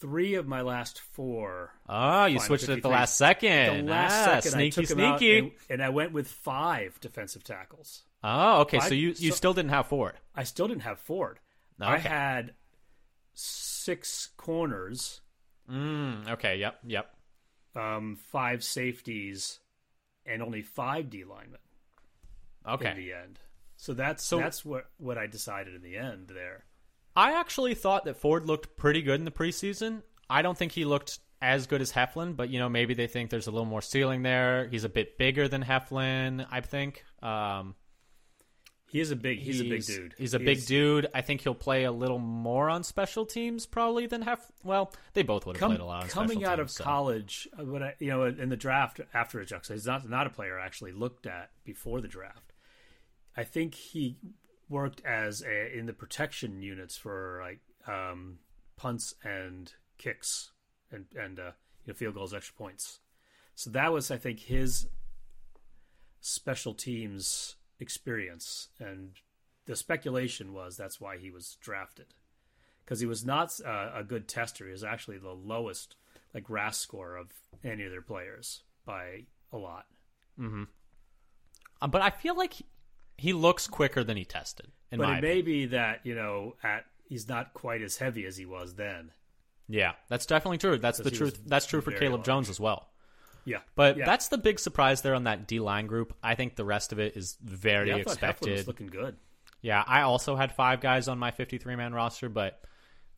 [0.00, 1.70] three of my last four.
[1.88, 3.86] Oh, you switched it at the last second.
[3.86, 7.44] The last ah, second, sneaky, I took sneaky, and, and, I went with five defensive
[7.44, 8.02] tackles.
[8.22, 8.78] Oh, okay.
[8.78, 10.14] I- so you you so- still didn't have Ford.
[10.34, 11.40] I still didn't have Ford.
[11.80, 12.54] I had
[13.84, 15.20] six corners,
[15.70, 16.56] Mm, okay.
[16.56, 16.78] Yep.
[16.84, 17.16] Yep.
[17.76, 19.60] um, five safeties,
[20.26, 21.60] and only five D linemen
[22.66, 22.94] in Okay.
[22.94, 23.40] the end.
[23.76, 26.64] So that's So- that's what what I decided in the end there.
[27.16, 30.02] I actually thought that Ford looked pretty good in the preseason.
[30.28, 33.30] I don't think he looked as good as Heflin, but you know maybe they think
[33.30, 34.66] there's a little more ceiling there.
[34.68, 37.04] He's a bit bigger than Heflin, I think.
[37.22, 37.74] Um,
[38.94, 40.14] He is a big he's, a big dude.
[40.16, 41.08] He's a He big is- dude.
[41.12, 44.52] I think he'll play a little more on special teams probably than half.
[44.62, 46.84] Well, they both would have Com- played a lot on coming out teams, of so.
[46.84, 50.28] college, uh, what I, you know, in the draft after a draft, he's not not
[50.28, 52.52] a player I actually looked at before the draft.
[53.36, 54.16] I think he
[54.68, 57.58] worked as a, in the protection units for like
[57.92, 58.38] um,
[58.76, 60.52] punts and kicks
[60.92, 61.50] and and uh,
[61.84, 63.00] you know field goals, extra points.
[63.56, 64.86] So that was, I think, his
[66.20, 69.10] special teams experience, and
[69.66, 72.06] the speculation was that's why he was drafted
[72.84, 74.66] because he was not uh, a good tester.
[74.66, 75.96] He was actually the lowest
[76.34, 77.28] like RAS score of
[77.62, 79.86] any of their players by a lot.
[81.80, 82.66] Uh, but I feel like he,
[83.16, 84.66] he looks quicker than he tested.
[84.90, 88.46] But it may be that you know at he's not quite as heavy as he
[88.46, 89.10] was then.
[89.68, 90.76] Yeah, that's definitely true.
[90.76, 91.44] That's the Because he was truth.
[91.46, 92.24] That's true for Caleb.
[92.24, 92.88] Jones as well.
[93.44, 94.06] Yeah, But yeah.
[94.06, 96.14] that's the big surprise there on that D line group.
[96.22, 98.52] I think the rest of it is very yeah, I expected.
[98.52, 99.16] was looking good.
[99.60, 102.60] Yeah, I also had five guys on my 53 man roster, but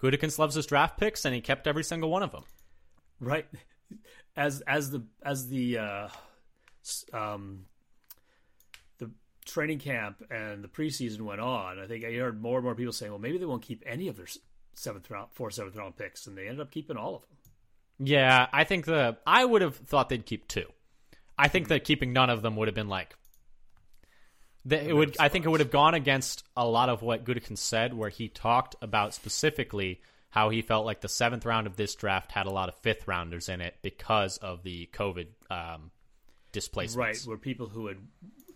[0.01, 2.45] Gutekunst loves his draft picks, and he kept every single one of them.
[3.19, 3.47] Right,
[4.37, 6.09] as as the as the uh,
[7.13, 7.65] um,
[8.99, 9.11] the
[9.45, 12.93] training camp and the preseason went on, I think I heard more and more people
[12.93, 14.27] saying, "Well, maybe they won't keep any of their
[14.75, 17.36] seventh round, four seventh round picks," and they ended up keeping all of them.
[17.99, 20.67] Yeah, I think the I would have thought they'd keep two.
[21.39, 23.15] I think that keeping none of them would have been like.
[24.65, 25.17] The, it would.
[25.21, 28.29] I think it would have gone against a lot of what Gutekunst said, where he
[28.29, 32.51] talked about specifically how he felt like the seventh round of this draft had a
[32.51, 35.91] lot of fifth rounders in it because of the COVID um, Right,
[36.53, 37.27] displacements.
[37.27, 37.99] where people who had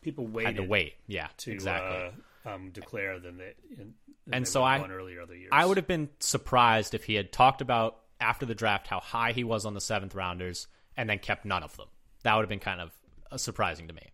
[0.02, 0.94] people Had waited to wait.
[1.06, 2.10] Yeah, to exactly.
[2.46, 3.94] uh, um, declare than they than
[4.32, 5.50] And they so I- earlier other years.
[5.52, 9.32] I would have been surprised if he had talked about after the draft how high
[9.32, 11.88] he was on the seventh rounders and then kept none of them.
[12.22, 12.92] That would have been kind of
[13.30, 14.08] uh, surprising to me.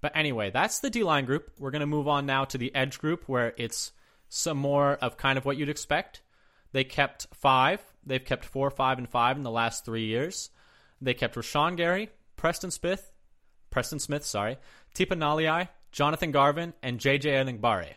[0.00, 1.50] But anyway, that's the D line group.
[1.58, 3.92] We're going to move on now to the edge group where it's
[4.28, 6.22] some more of kind of what you'd expect.
[6.72, 7.80] They kept five.
[8.04, 10.50] They've kept four, five, and five in the last three years.
[11.00, 13.10] They kept Rashan Gary, Preston Smith,
[13.70, 14.58] Preston Smith, sorry,
[14.94, 17.94] Tipa Galeai, Jonathan Garvin, and JJ Enagbare.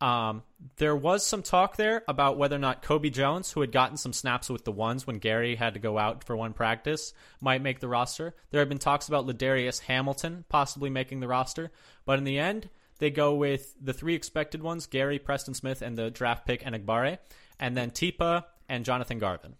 [0.00, 0.42] Um,
[0.76, 4.12] there was some talk there about whether or not Kobe Jones, who had gotten some
[4.12, 7.80] snaps with the ones when Gary had to go out for one practice, might make
[7.80, 8.34] the roster.
[8.50, 11.70] There have been talks about Ladarius Hamilton possibly making the roster,
[12.04, 15.96] but in the end, they go with the three expected ones: Gary, Preston Smith, and
[15.96, 17.18] the draft pick Enagbare,
[17.58, 19.54] and then Tipa and Jonathan Garvin.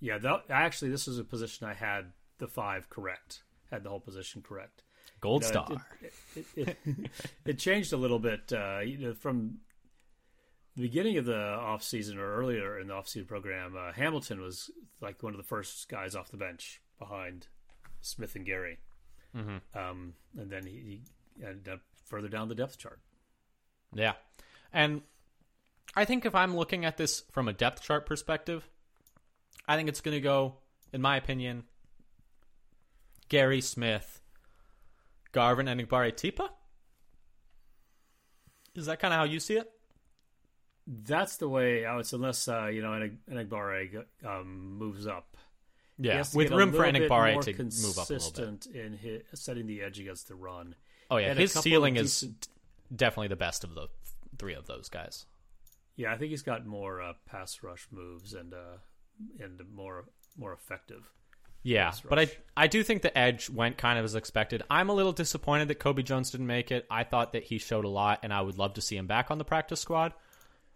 [0.00, 0.18] yeah.
[0.18, 3.42] That, actually, this was a position I had the five correct.
[3.70, 4.82] Had the whole position correct.
[5.20, 5.86] Gold You know, star.
[6.36, 7.10] It, it, it,
[7.44, 9.58] it changed a little bit uh, you know, from
[10.76, 13.76] the beginning of the off season or earlier in the off season program.
[13.76, 17.46] Uh, Hamilton was like one of the first guys off the bench behind
[18.00, 18.78] Smith and Gary,
[19.36, 19.56] mm-hmm.
[19.78, 21.02] um, and then he,
[21.38, 23.00] he ended up further down the depth chart.
[23.94, 24.12] Yeah.
[24.72, 25.02] And
[25.96, 28.68] I think if I'm looking at this from a depth chart perspective,
[29.66, 30.54] I think it's going to go,
[30.92, 31.64] in my opinion,
[33.28, 34.19] Gary Smith,
[35.32, 36.48] Garvin, and Igbare Tipa.
[38.74, 39.70] Is that kind of how you see it?
[40.86, 45.36] That's the way I was, unless uh, you know, Enagbare um, moves up.
[45.98, 48.46] Yeah, with room for little bit Igbare more to move up a little bit.
[48.46, 50.74] consistent in his, setting the edge against the run.
[51.10, 52.48] Oh yeah, his ceiling is decent-
[52.94, 53.88] definitely the best of the
[54.38, 55.26] three of those guys.
[55.96, 58.78] Yeah, I think he's got more uh, pass rush moves and uh,
[59.38, 60.06] and more
[60.38, 61.02] more effective.
[61.62, 62.30] Yeah, but I.
[62.56, 64.62] I do think the edge went kind of as expected.
[64.68, 66.86] I'm a little disappointed that Kobe Jones didn't make it.
[66.90, 69.30] I thought that he showed a lot, and I would love to see him back
[69.30, 70.12] on the practice squad.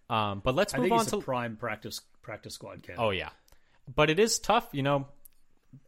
[0.09, 2.99] Um, but let's move on to prime practice practice squad candidate.
[2.99, 3.31] oh yeah,
[3.95, 5.09] but it is tough, you know.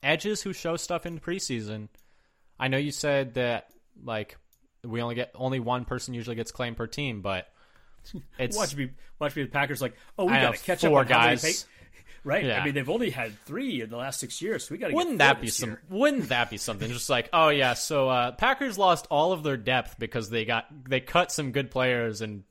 [0.02, 1.88] Edges who show stuff in preseason.
[2.58, 3.68] I know you said that
[4.02, 4.36] like
[4.84, 7.48] we only get only one person usually gets claimed per team, but
[8.38, 9.42] it's watch me, watch me.
[9.42, 11.66] The Packers like, oh, we I gotta catch four up on how many guys.
[12.26, 12.44] Right.
[12.44, 12.60] Yeah.
[12.60, 14.94] I mean, they've only had three in the last six years, so we got to.
[14.94, 15.70] Wouldn't get that be some?
[15.70, 15.82] year.
[15.88, 16.90] Wouldn't that be something?
[16.90, 20.66] Just like, oh yeah, so uh, Packers lost all of their depth because they got
[20.88, 22.42] they cut some good players and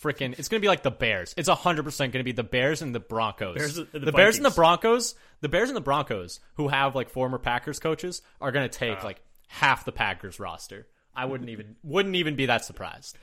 [0.00, 0.38] freaking.
[0.38, 1.34] It's gonna be like the Bears.
[1.36, 3.56] It's hundred percent gonna be the Bears and the Broncos.
[3.56, 5.16] Bears the the Bears and the Broncos.
[5.40, 9.04] The Bears and the Broncos, who have like former Packers coaches, are gonna take Uh.
[9.06, 10.86] like half the Packers roster.
[11.14, 13.18] I wouldn't even wouldn't even be that surprised.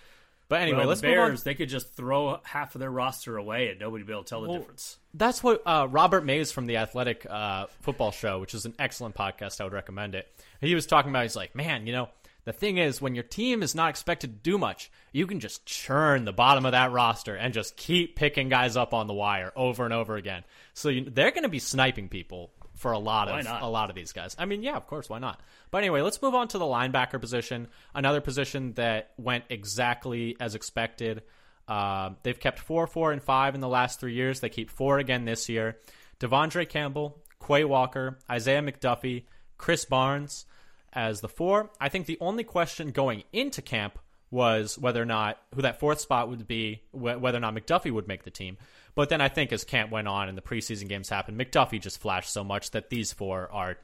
[0.53, 1.29] But anyway, well, let's the move on.
[1.29, 4.23] Bears, they could just throw half of their roster away and nobody would be able
[4.23, 4.99] to tell the Well, difference.
[5.15, 9.15] That's what uh, Robert Mays from the Athletic uh, Football Show, which is an excellent
[9.15, 9.59] podcast.
[9.59, 10.27] I would recommend it.
[10.61, 11.23] He was talking about.
[11.23, 12.09] He's like, man, you know,
[12.45, 15.65] the thing is, when your team is not expected to do much, you can just
[15.65, 19.51] churn the bottom of that roster and just keep picking guys up on the wire
[19.55, 20.43] over and over again.
[20.75, 22.51] So you, they're going to be sniping people
[22.83, 23.61] for a lot Why of not?
[23.63, 24.35] a lot of these guys.
[24.37, 25.39] I mean, yeah, of course, why not?
[25.71, 27.69] But anyway, let's move on to the linebacker position.
[27.95, 31.23] Another position that went exactly as expected.
[31.65, 34.41] Uh, they've kept four, four, and five in the last three years.
[34.41, 35.77] They keep four again this year.
[36.19, 39.23] De'Vondre Campbell, Quay Walker, Isaiah McDuffie,
[39.57, 40.45] Krys Barnes
[40.91, 41.71] as the four.
[41.79, 43.97] I think the only question going into camp
[44.33, 47.91] was whether or not who that fourth spot would be, wh- whether or not McDuffie
[47.91, 48.57] would make the team.
[48.95, 51.99] But then I think as camp went on and the preseason games happened, McDuffie just
[51.99, 53.77] flashed so much that these four are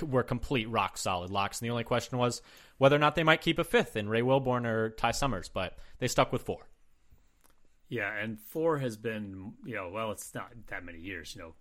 [0.00, 1.60] were complete rock solid locks.
[1.60, 2.40] And the only question was
[2.78, 5.76] whether or not they might keep a fifth in Ray Wilborn or Ty Summers, but
[5.98, 6.66] they stuck with four.
[7.90, 11.52] Yeah, and four has been, you know, well, it's not that many years, you know,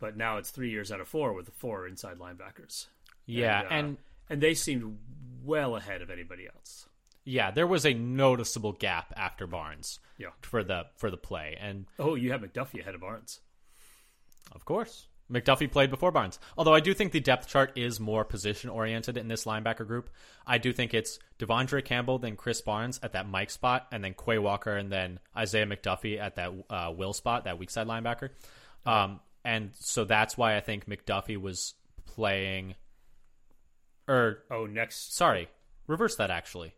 [0.00, 2.86] but now it's three years out of four with the four inside linebackers.
[3.24, 3.96] Yeah, and, uh, and
[4.28, 4.98] and they seemed
[5.44, 6.88] well ahead of anybody else.
[7.24, 10.30] Yeah, there was a noticeable gap after Barnes Yeah.
[10.40, 13.40] for the for the play, and Oh, you have McDuffie ahead of Barnes.
[14.50, 15.06] Of course.
[15.30, 16.38] McDuffie played before Barnes.
[16.58, 20.10] Although I do think the depth chart is more position oriented in this linebacker group.
[20.46, 24.14] I do think it's De'Vondre Campbell, then Krys Barnes at that Mike spot, and then
[24.14, 28.30] Quay Walker, and then Isaiah McDuffie at that uh, Will spot, that weak side linebacker.
[28.84, 31.72] Um, and so that's why I think McDuffie was
[32.04, 32.74] playing.
[34.06, 35.14] Or Oh, next.
[35.16, 35.48] sorry,
[35.86, 36.74] reverse that actually.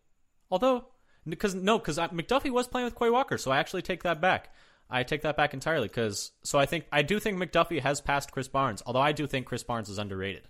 [0.50, 0.87] Although,
[1.28, 4.54] because no, because McDuffie was playing with Quay Walker, so I actually take that back.
[4.90, 8.33] I take that back entirely because so I think I do think McDuffie has passed
[8.33, 10.48] Krys Barnes, although I do think Krys Barnes is underrated.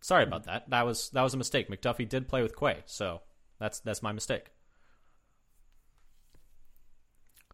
[0.00, 0.70] Sorry about that.
[0.70, 1.68] That was that was a mistake.
[1.68, 3.22] McDuffie did play with Quay, so
[3.58, 4.50] that's that's my mistake.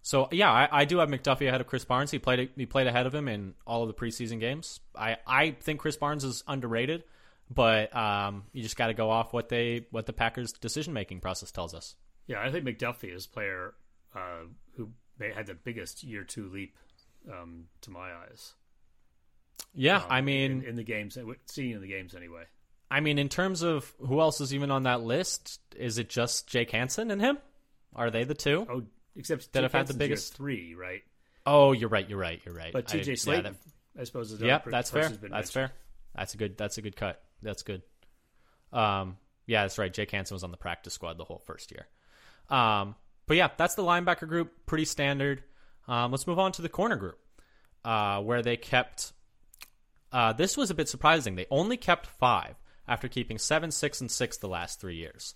[0.03, 2.11] So yeah, I, I do have McDuffie ahead of Krys Barnes.
[2.11, 4.81] He played he played ahead of him in all of the preseason games.
[4.97, 7.05] I, I think Krys Barnes is underrated,
[7.51, 11.21] but um, you just got to go off what they what the Packers decision making
[11.21, 11.97] process tells us.
[12.27, 13.75] Yeah, I think McDuffie is a player
[14.15, 14.45] uh,
[14.77, 16.77] who had the biggest year two leap
[17.31, 18.53] um, to my eyes.
[19.75, 22.45] Yeah, Um, I mean, in, in the games, seeing in the games anyway.
[22.91, 26.49] I mean, in terms of who else is even on that list, is it just
[26.49, 27.39] Jake Hansen and him?
[27.95, 28.67] Are they the two?
[28.69, 28.83] Oh,
[29.15, 29.63] except That T.
[29.65, 31.03] have had the biggest- three, right?
[31.47, 32.09] Oh, you're right.
[32.09, 32.41] You're right.
[32.45, 32.73] You're right.
[32.73, 33.17] But I- T.J.
[33.33, 33.55] yeah, that-
[33.99, 35.09] I suppose, is Yeah, that's fair.
[35.09, 35.53] That's mentioned.
[35.53, 35.73] fair.
[36.17, 36.57] That's a good.
[36.57, 37.23] That's a good cut.
[37.43, 37.83] That's good.
[38.73, 39.93] Um, yeah, that's right.
[39.93, 41.87] Jake Hansen was on the practice squad the whole first year.
[42.49, 42.95] Um,
[43.27, 44.67] but yeah, that's the linebacker group.
[44.67, 45.43] Pretty standard.
[45.89, 47.19] Um, let's move on to the corner group,
[47.85, 49.13] uh, where they kept.
[50.13, 51.37] Uh, this was a bit surprising.
[51.37, 55.35] They only kept five after keeping seven, six, and six the last three years.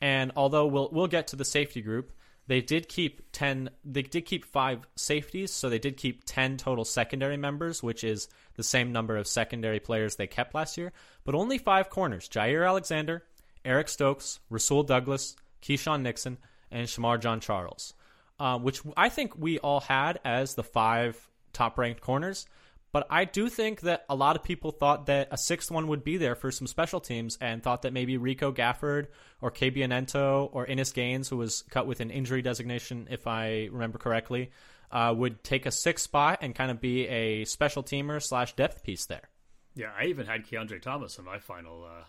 [0.00, 2.12] And although we'll we'll get to the safety group,
[2.50, 3.70] they did keep ten.
[3.84, 8.26] They did keep five safeties, so they did keep ten total secondary members, which is
[8.56, 10.92] the same number of secondary players they kept last year.
[11.22, 13.22] But only five corners: Jaire Alexander,
[13.64, 16.38] Eric Stokes, Rasul Douglas, Keisean Nixon,
[16.72, 17.94] and Shemar John Charles,
[18.40, 22.46] uh, which I think we all had as the five top-ranked corners.
[22.92, 26.02] But I do think that a lot of people thought that a sixth one would
[26.02, 29.06] be there for some special teams and thought that maybe Rico Gafford
[29.40, 33.68] or Kabion Ento or Innis Gaines, who was cut with an injury designation, if I
[33.70, 34.50] remember correctly,
[34.90, 38.82] uh, would take a sixth spot and kind of be a special teamer slash depth
[38.82, 39.28] piece there.
[39.76, 42.02] Yeah, I even had Kiondre Thomas in my final uh,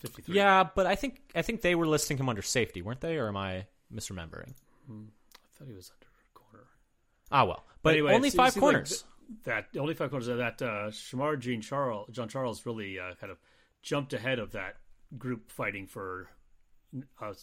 [0.00, 0.34] 53.
[0.34, 3.16] Yeah, but I think I think they were listing him under safety, weren't they?
[3.16, 4.52] Or am I misremembering?
[4.90, 4.92] I
[5.56, 6.64] thought he was under corner.
[7.30, 8.90] Ah, well, but Anyway, only five like corners.
[8.90, 9.02] th-
[9.44, 10.26] that only five corners.
[10.26, 13.38] That uh, Shemar Jean Charles, John Charles, really uh, kind of
[13.82, 14.76] jumped ahead of that
[15.18, 16.28] group fighting for
[17.20, 17.34] uh,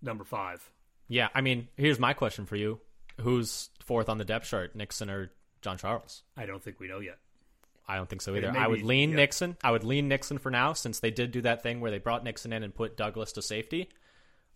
[0.00, 0.70] number five.
[1.08, 2.80] Yeah, I mean, here's my question for you:
[3.20, 6.22] Who's fourth on the depth chart, Nixon or John Charles?
[6.36, 7.18] I don't think we know yet.
[7.86, 8.56] I don't think so either.
[8.56, 9.16] I would lean yeah.
[9.16, 9.56] Nixon.
[9.62, 12.24] I would lean Nixon for now, since they did do that thing where they brought
[12.24, 13.88] Nixon in and put Douglas to safety.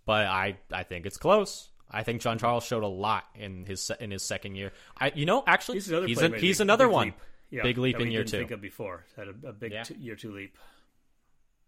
[0.04, 1.68] But I, I think it's close.
[1.90, 4.72] I think John Charles showed a lot in his in his second year.
[4.98, 6.06] I, you know, actually, He's another.
[6.06, 7.06] he's, a, he's another one.
[7.08, 7.20] leap.
[7.50, 8.38] Yeah, Big leap in year two.
[8.38, 9.84] Think of before had a, a big Yeah.
[9.84, 10.56] two, year two leap.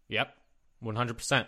[0.08, 0.34] Yep,
[0.80, 1.46] one hundred percent.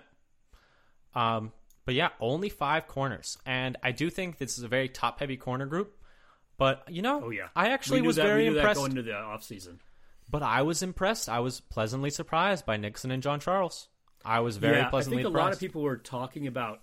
[1.14, 1.52] Um,
[1.84, 5.36] but yeah, only five corners, and I do think this is a very top heavy
[5.36, 5.96] corner group.
[6.58, 8.78] But you know, Oh yeah, I actually was that, very impressed.
[8.78, 9.80] Going into the off season.
[10.30, 11.28] But I was impressed.
[11.28, 13.88] I was pleasantly surprised by Nixon and John Charles.
[14.24, 15.34] I was very yeah, I think a impressed.
[15.34, 16.80] lot of people were talking about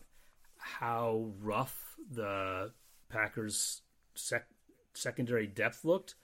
[0.79, 2.71] how rough the
[3.09, 3.81] Packers'
[4.15, 4.49] sec-
[4.93, 6.15] secondary depth looked,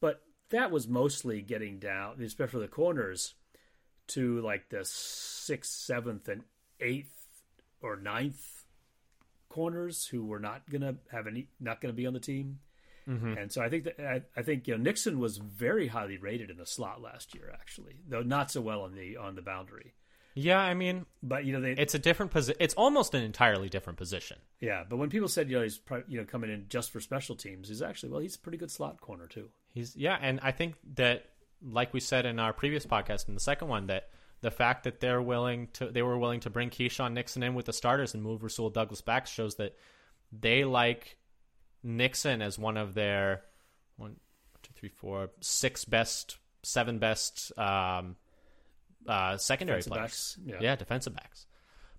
[0.00, 3.34] but that was mostly getting down, especially the corners,
[4.08, 6.42] to like the sixth, seventh, and
[6.80, 7.12] eighth
[7.80, 8.64] or ninth
[9.48, 12.58] corners who were not gonna have any, not gonna be on the team.
[13.08, 13.38] Mm-hmm.
[13.38, 16.50] And so I think that I, I think you know Nixon was very highly rated
[16.50, 19.94] in the slot last year, actually, though not so well on the on the boundary.
[20.34, 22.56] Yeah, I mean, But you know they, it's a different position.
[22.60, 24.38] It's almost an entirely different position.
[24.60, 24.82] yeah.
[24.88, 27.36] But when people said you know he's pro- you know coming in just for special
[27.36, 29.48] teams, he's actually well, he's a pretty good slot corner too.
[29.72, 31.26] He's yeah, and I think that
[31.62, 34.08] like we said in our previous podcast in the second one that
[34.40, 37.66] the fact that they're willing to they were willing to bring Keisean Nixon in with
[37.66, 39.76] the starters and move Rasul Douglas back shows that
[40.32, 41.16] they like
[41.82, 43.42] Nixon as one of their
[43.96, 44.16] one,
[44.62, 48.16] two, three, four, six best, seven best um,
[49.06, 50.36] uh, secondary Defensive players.
[50.36, 50.56] backs, yeah.
[50.60, 51.46] yeah, defensive backs.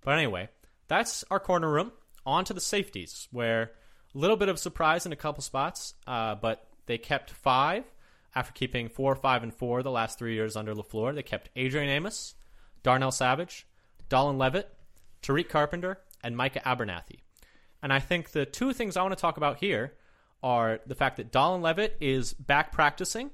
[0.01, 0.49] But anyway,
[0.87, 1.91] that's our corner room.
[2.25, 3.71] On to the safeties, where
[4.13, 7.83] a little bit of surprise in a couple spots, uh, but they kept five
[8.33, 11.13] after keeping four, five, and four the last three years under LaFleur.
[11.13, 12.35] They kept Adrian Amos,
[12.83, 13.67] Darnell Savage,
[14.09, 14.69] Dallin Leavitt,
[15.21, 17.19] Tariq Carpenter, and Micah Abernathy.
[17.81, 19.93] And I think the two things I want to talk about here
[20.41, 23.29] are the fact that Dallin Leavitt is back practicing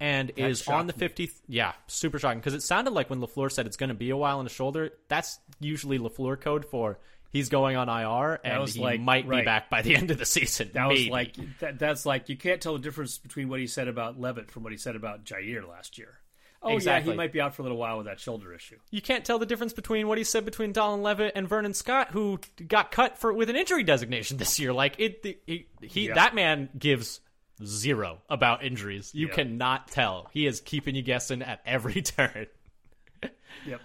[0.00, 1.26] and is on the shocked me.
[1.26, 1.40] 50th.
[1.46, 4.16] Yeah, super shocking because it sounded like when LaFleur said it's going to be a
[4.16, 6.98] while on the shoulder, that's usually LaFleur code for
[7.32, 10.26] he's going on IR and he like- might be back by the end of the
[10.26, 10.70] season.
[10.74, 13.86] That was like that, that's like you can't tell the difference between what he said
[13.88, 16.18] about Leavitt from what he said about Jaire last year.
[16.62, 17.08] Oh Exactly.
[17.08, 18.76] yeah, he might be out for a little while with that shoulder issue.
[18.90, 22.08] you can't tell the difference between what he said between Dallin Leavitt and Vernon Scott,
[22.10, 22.38] who
[22.68, 24.70] got cut for with an injury designation this year.
[24.72, 26.14] Like it, he, he Yeah.
[26.16, 27.20] that man gives
[27.64, 29.10] zero about injuries.
[29.14, 29.34] You Yeah.
[29.34, 30.28] cannot tell.
[30.32, 32.46] He is keeping you guessing at every turn.
[33.66, 33.80] Yep.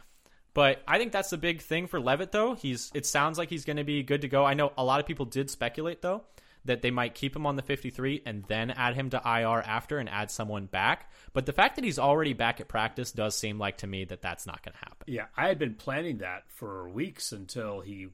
[0.54, 2.54] But I think that's the big thing for Leavitt, though.
[2.56, 4.46] He's it sounds like he's going to be good to go.
[4.46, 6.24] I know a lot of people did speculate though
[6.64, 10.00] that they might keep him on the 53 and then add him to IR after
[10.00, 11.12] and add someone back.
[11.32, 14.22] But the fact that he's already back at practice does seem like to me that
[14.24, 15.06] that's not going to happen.
[15.06, 18.08] Yeah, I had been planning that for weeks until he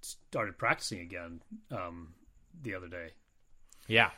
[0.00, 2.14] started practicing again um,
[2.62, 3.08] the other day.
[3.86, 4.10] Yeah.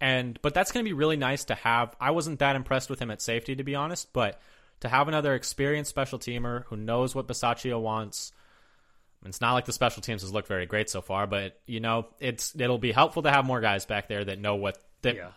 [0.00, 1.94] And but that's going to be really nice to have.
[2.00, 4.40] I wasn't that impressed with him at safety to be honest, but
[4.80, 8.32] to have another experienced special teamer who knows what Bisaccia wants.
[9.26, 12.06] It's not like the special teams has looked very great so far, but you know,
[12.20, 15.30] it's it'll be helpful to have more guys back there that know what that Yeah,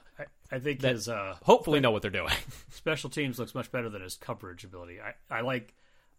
[0.49, 2.31] I, think That- his uh, hopefully know what they're doing.
[2.69, 4.99] special teams looks much better than his coverage ability.
[5.01, 5.73] I, I like,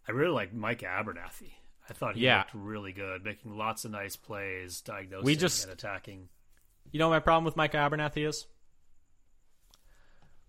[0.07, 1.53] I really like Mike Abernathy.
[1.89, 2.39] I thought he Yeah.
[2.39, 6.29] looked really good, making lots of nice plays, diagnosing We just- and attacking.
[6.95, 8.47] You know what my problem with Micah Abernathy is?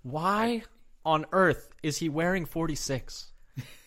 [0.05, 0.63] Why
[1.05, 3.33] on earth is he wearing 46?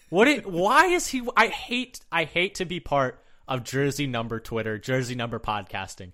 [0.10, 4.41] What it, why is he I hate I hate to be part of jersey number
[4.41, 6.12] Twitter, jersey number podcasting.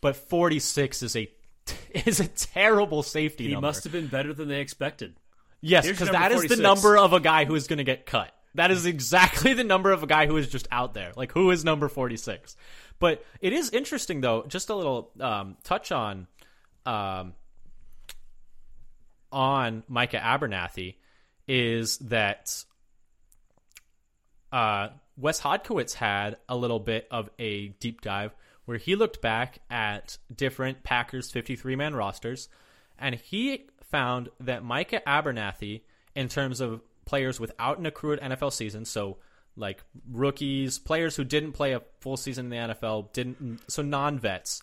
[0.00, 1.28] But 46 is a
[2.06, 3.66] is a terrible safety He number.
[3.66, 5.16] must have been better than they expected.
[5.60, 8.32] yes, because that is the number of a guy who is going to get cut.
[8.54, 11.12] That is exactly the number of a guy who is just out there.
[11.16, 12.54] Like who is number 46?
[13.02, 16.28] But it is interesting though, just a little um, touch on
[16.86, 17.34] um,
[19.32, 20.94] on Micah Abernathy
[21.48, 22.62] is that
[24.52, 28.36] uh, Wes Hodkiewicz had a little bit of a deep dive
[28.66, 32.48] where he looked back at different Packers 53 man rosters
[33.00, 35.80] and he found that Micah Abernathy,
[36.14, 39.16] in terms of players without an accrued NFL season, so
[39.56, 44.18] like rookies, players who didn't play a full season in the NFL, didn't so non
[44.18, 44.62] vets,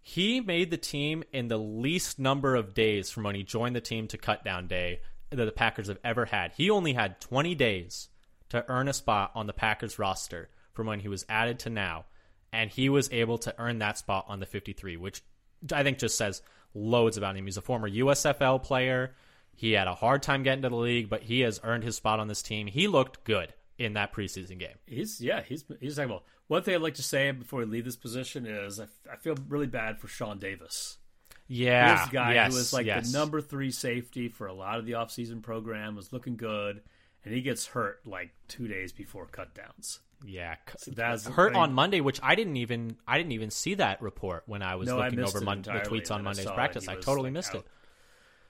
[0.00, 3.80] he made the team in the least number of days from when he joined the
[3.80, 5.00] team to cut down day
[5.30, 6.52] that the Packers have ever had.
[6.52, 8.08] He only had 20 days
[8.48, 12.06] to earn a spot on the Packers roster from when he was added to now,
[12.52, 15.22] and he was able to earn that spot on the 53, which
[15.72, 16.40] I think just says
[16.72, 17.44] loads about him.
[17.44, 19.14] He's a former USFL player.
[19.54, 22.20] He had a hard time getting to the league, but he has earned his spot
[22.20, 22.66] on this team.
[22.66, 24.76] He looked good in that preseason game.
[24.86, 26.24] He's yeah, he's he's talking about.
[26.48, 29.36] One thing I'd like to say before we leave this position is I, I feel
[29.48, 30.96] really bad for Sean Davis.
[31.46, 33.10] Yeah, this guy yes, who was like yes.
[33.10, 36.82] the number three safety for a lot of the offseason program was looking good,
[37.24, 40.00] and he gets hurt like two days before cutdowns.
[40.26, 43.74] Yeah, c- that's- hurt I on Monday, which I didn't even I didn't even see
[43.74, 46.32] that report when I was No, looking missed over mon- the tweets on and I
[46.32, 46.88] Monday's practice.
[46.88, 47.60] I totally like, missed out.
[47.62, 47.66] it.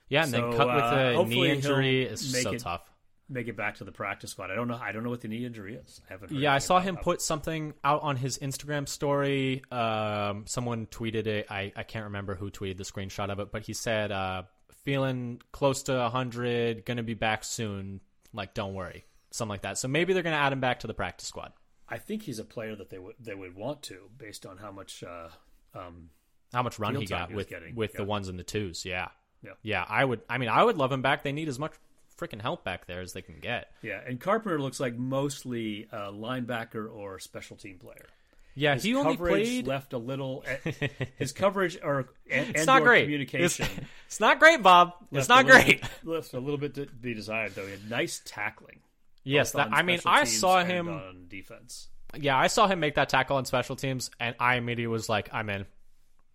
[0.09, 2.89] Yeah, and So, then cut with uh, a knee injury is so it- tough.
[3.31, 4.49] Make it back to the practice squad.
[4.49, 4.79] I don't know.
[4.81, 6.01] I don't know what the knee injury is.
[6.09, 6.31] I haven't.
[6.31, 7.03] Heard Yeah, I saw him that.
[7.03, 9.63] put something out on his Instagram story.
[9.71, 11.45] Um, someone tweeted it.
[11.49, 14.43] I, I can't remember who tweeted the screenshot of it, but he said, uh,
[14.83, 18.01] feeling close to 100, going to be back soon.
[18.33, 19.05] Like, don't worry.
[19.31, 19.77] Something like that.
[19.77, 21.53] So maybe they're going to add him back to the practice squad.
[21.87, 24.71] I think he's a player that they would they would want to, based on how
[24.71, 25.03] much.
[25.03, 25.29] Uh,
[25.75, 26.09] um,
[26.53, 27.97] How much run he got he with getting, with yeah.
[27.97, 28.85] the ones and the twos.
[28.85, 29.09] Yeah.
[29.43, 29.51] Yeah.
[29.61, 31.23] Yeah, I would I mean I would love him back.
[31.23, 31.73] They need as much
[32.19, 33.71] freaking help back there as they can get.
[33.81, 38.07] Yeah, and Carpenter looks like mostly a linebacker or special team player.
[38.55, 39.67] Yeah, His he only played.
[39.67, 40.43] left a little.
[41.17, 43.03] His coverage or and, it's not great.
[43.03, 43.65] Communication.
[43.65, 44.93] It's, it's not great, Bob.
[45.11, 45.83] It's not great.
[46.03, 47.63] Left a little bit to be desired, though.
[47.63, 48.79] He had nice tackling.
[49.23, 50.89] Yes, that, I mean, I saw him.
[50.89, 51.87] on defense.
[52.17, 55.29] yeah, I saw him make that tackle on special teams, and I immediately was like,
[55.31, 55.65] I'm in.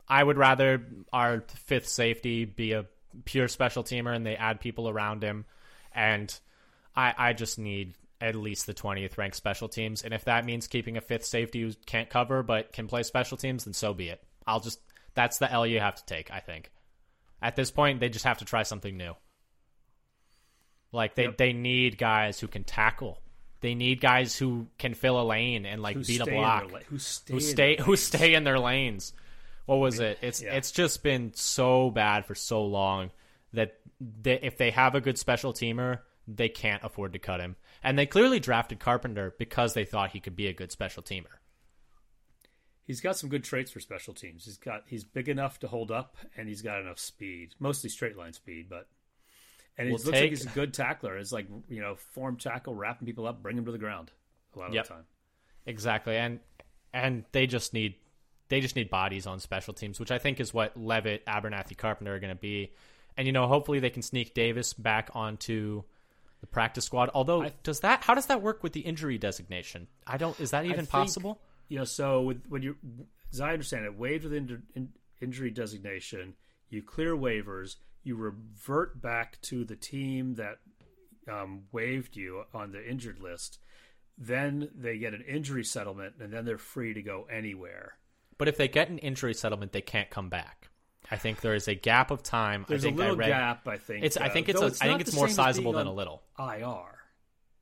[0.09, 2.87] I would rather our fifth safety be a
[3.25, 5.45] pure special teamer and they add people around him.
[5.95, 6.35] And
[6.97, 10.03] I, I just need at least the 20th ranked special teams.
[10.03, 13.37] And if that means keeping a fifth safety who can't cover but can play special
[13.37, 14.23] teams, then so be it.
[14.47, 14.81] I'll just,
[15.15, 16.71] that's the L you have to take, I think.
[17.43, 19.15] At this point, they just have to try something new.
[20.93, 21.37] Like, they, Yep.
[21.39, 23.21] they need guys who can tackle.
[23.61, 26.79] They need guys who can fill a lane and like Who beat a block la-
[26.81, 28.01] who stay who in stay their who lanes.
[28.03, 29.13] stay in their lanes.
[29.67, 30.19] What was it?
[30.21, 30.55] It's Yeah.
[30.55, 33.11] it's just been so bad for so long
[33.55, 33.79] that
[34.23, 37.57] they, if they have a good special teamer, they can't afford to cut him.
[37.83, 41.27] And they clearly drafted Carpenter because they thought he could be a good special teamer.
[42.87, 44.45] He's got some good traits for special teams.
[44.45, 48.17] He's got he's big enough to hold up, and he's got enough speed, mostly straight
[48.17, 48.89] line speed, but.
[49.77, 51.17] And he We'll looks take- like he's a good tackler.
[51.19, 54.13] It's like you know, form tackle, wrapping people up, bring them to the ground.
[54.55, 54.85] A lot of Yep.
[54.87, 55.05] the time.
[55.67, 56.17] Exactly.
[56.17, 56.41] And
[56.93, 57.97] and they just need
[58.51, 62.15] they just need bodies on special teams, which I think is what Leavitt, Abernathy, Carpenter
[62.15, 62.73] are going to be.
[63.17, 65.83] And you know, hopefully they can sneak Davis back onto
[66.41, 67.11] the practice squad.
[67.15, 69.89] Although, I- does that how does that work with the injury designation?
[70.07, 70.39] I don't.
[70.41, 71.41] Is that even think- possible?
[71.69, 72.77] You know, so with, when you,
[73.33, 74.91] as I understand it, waived with in, in,
[75.23, 76.35] injury designation,
[76.69, 80.59] you clear waivers, you revert back to the team that
[81.27, 83.59] um, waived you on the injured list.
[84.19, 87.95] Then they get an injury settlement, and then they're free to go anywhere.
[88.37, 90.69] But if they get an injury settlement, they can't come back.
[91.11, 92.65] I think there is a gap of time.
[92.69, 94.05] There's I a think little I read, gap, I think.
[94.05, 94.17] It's.
[94.17, 94.61] I uh, think it's.
[94.61, 96.23] though A, I think it's more sizable than a little.
[96.39, 96.95] IR.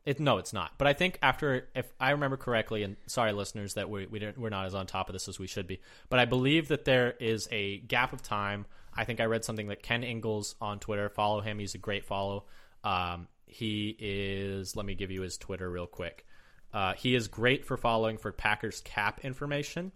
[0.04, 0.72] It, no, it's not.
[0.78, 4.36] But I think after, if I remember correctly, and sorry, listeners, that we, we didn't,
[4.36, 5.80] we're not as on top of this as we should be.
[6.08, 8.66] But I believe that there is a gap of time.
[8.94, 11.08] I think I read something that Ken Ingalls on Twitter.
[11.08, 12.46] Follow him; he's a great follow.
[12.82, 14.74] Um, he is.
[14.74, 16.26] Let me give you his Twitter real quick.
[16.72, 19.92] Uh, he is great for following for Packers cap information.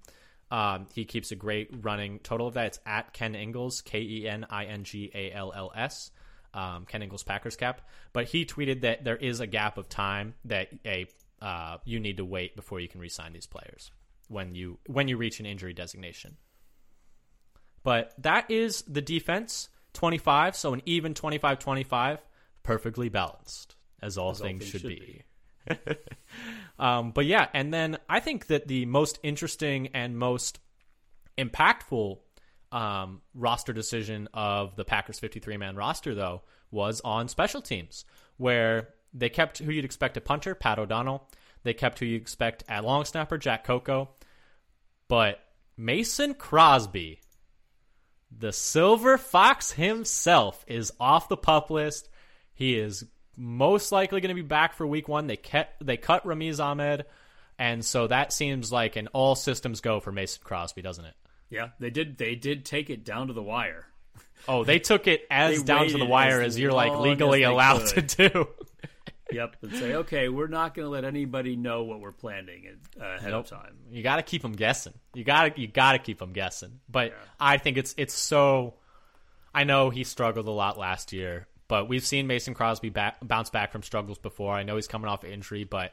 [0.51, 2.66] Um, he keeps a great running total of that.
[2.66, 6.11] It's at Ken Ingalls, K E N I N G A L L S
[6.55, 7.82] um, Ken Ingalls Packers cap,
[8.12, 11.07] but he tweeted that there is a gap of time that a
[11.42, 13.90] uh, you need to wait before you can re-sign these players
[14.28, 16.36] when you when you reach an injury designation.
[17.82, 22.18] But that is the defense 25, so an even 25-25,
[22.62, 25.22] perfectly balanced as all, As all things, things should, should be.
[26.78, 30.58] um, but yeah, and then I think that the most interesting and most
[31.38, 32.18] impactful
[32.72, 38.04] um, roster decision of the Packers 53 man roster, though, was on special teams,
[38.36, 41.28] where they kept who you'd expect a punter, Pat O'Donnell.
[41.62, 44.10] They kept who you expect at long snapper, Jack Coco.
[45.08, 45.40] But
[45.76, 47.20] Mason Crosby,
[48.36, 52.08] the Silver Fox himself, is off the pup list.
[52.54, 53.04] He is
[53.37, 55.26] most likely going to be back for week one.
[55.26, 57.05] They kept, they cut Ramiz Ahmed.
[57.59, 61.14] And so that seems like an all systems go for Mason Crosby, doesn't it?
[61.49, 62.18] Yeah, they did.
[62.18, 63.87] They did take it down to the wire.
[64.49, 67.87] Oh, they took it as down to the wire as as, you're like legally allowed
[67.87, 68.09] could.
[68.11, 68.49] to do.
[69.32, 73.05] Yep, and say, okay, we're not going to let anybody know what we're planning uh,
[73.16, 73.45] ahead Nope.
[73.45, 73.76] of time.
[73.91, 74.93] You got to keep them guessing.
[75.14, 76.78] You got to you got to keep them guessing.
[76.89, 78.74] But I think it's it's so.
[79.55, 83.50] I know he struggled a lot last year, but we've seen Mason Crosby back, bounce
[83.50, 84.54] back from struggles before.
[84.54, 85.92] I know he's coming off injury, but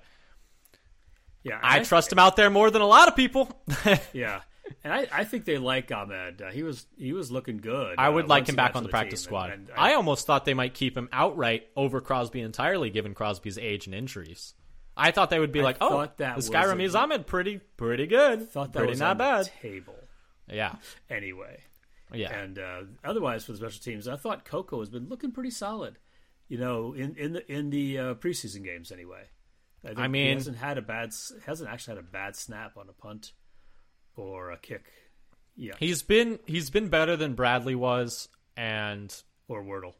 [1.43, 3.49] Yeah, I and trust him out there more than a lot of people.
[4.13, 4.41] Yeah,
[4.84, 6.41] and I, I think they like Ahmed.
[6.41, 7.95] Uh, he was he was looking good.
[7.97, 9.49] I would uh, like him back on to the practice team, squad.
[9.51, 13.57] and- and I almost thought they might keep him outright over Crosby entirely, given Crosby's
[13.57, 14.53] age and injuries.
[14.95, 18.49] I thought they would be like, "Oh, that this guy Ramiz Ahmed, pretty, pretty good,
[18.51, 19.95] thought that pretty was not on bad." the table
[20.47, 20.76] Yeah,
[21.09, 21.59] anyway.
[22.14, 22.34] Yeah.
[22.34, 25.97] And uh, otherwise, for the special teams, I thought Coco has been looking pretty solid.
[26.47, 29.24] You know, in in the in the uh, preseason games anyway.
[29.84, 31.11] I, think I he mean- hasn't had a bad
[31.45, 33.32] hasn't actually had a bad snap on a punt
[34.16, 34.86] or a kick.
[35.55, 39.16] Yeah, He's been he's been better than Bradley was, and
[39.47, 39.93] or Wirtel.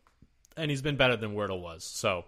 [0.57, 1.84] and he's been better than Wirtel was.
[1.84, 2.26] So,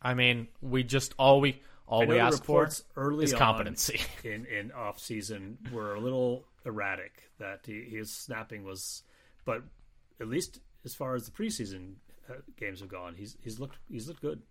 [0.00, 4.00] I mean, we just all we all we ask for early is on competency.
[4.24, 7.30] in in off season were a little erratic.
[7.38, 9.02] That he, his snapping was,
[9.44, 9.62] but
[10.20, 11.94] at least as far as the preseason
[12.30, 14.42] uh, games have gone, he's he's looked he's looked good.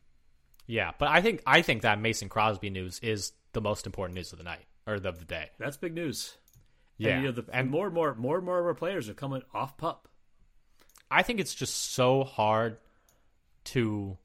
[0.68, 4.32] yeah, but I think I think that Mason Crosby news is the most important news
[4.32, 5.50] of the night or of the day.
[5.60, 6.38] That's big news.
[6.98, 9.10] Yeah, and, you know, the, and more and more more and more of our players
[9.10, 10.08] are coming off pup.
[11.10, 12.78] I think it's just so hard
[13.66, 14.18] to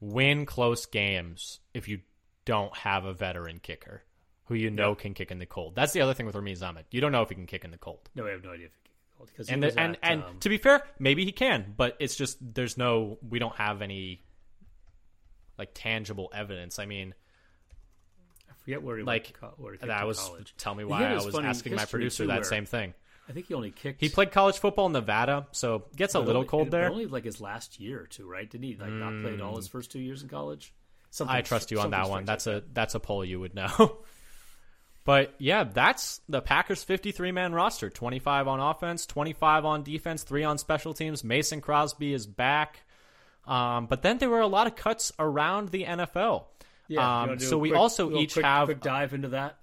[0.00, 2.00] win close games if you
[2.44, 4.02] don't have a veteran kicker
[4.46, 4.94] who you know Yeah.
[4.96, 5.74] can kick in the cold.
[5.74, 6.84] That's the other thing with Ramiz Ahmed.
[6.90, 8.08] You don't know if he can kick in the cold.
[8.14, 10.38] No, we have no idea if he can get because And the, and and um,
[10.40, 14.20] to be fair, maybe he can, but it's just there's no we don't have any
[15.58, 16.78] like tangible evidence.
[16.78, 17.14] I mean,
[18.50, 20.54] I forget where he like went co- where he that was college.
[20.58, 22.94] tell me why I was asking my producer that same thing.
[23.28, 24.00] I think he only kicked.
[24.00, 26.90] He played college football in Nevada, so gets a little cold there.
[26.90, 28.50] Only like his last year or two, right?
[28.50, 30.74] Didn't he like not played all his first two years in college?
[31.10, 31.38] Something, Mm.
[31.38, 32.24] I trust you on that one.
[32.24, 33.98] That's like a that's a poll you would know.
[35.04, 37.90] but yeah, that's the Packers 53 man roster.
[37.90, 41.24] 25 on offense, 25 on defense, 3 on special teams.
[41.24, 42.80] Mason Crosby is back.
[43.44, 46.44] Um, but then there were a lot of cuts around the NFL.
[46.88, 49.58] Yeah, um, so we quick- also each quick, have quick dive into that.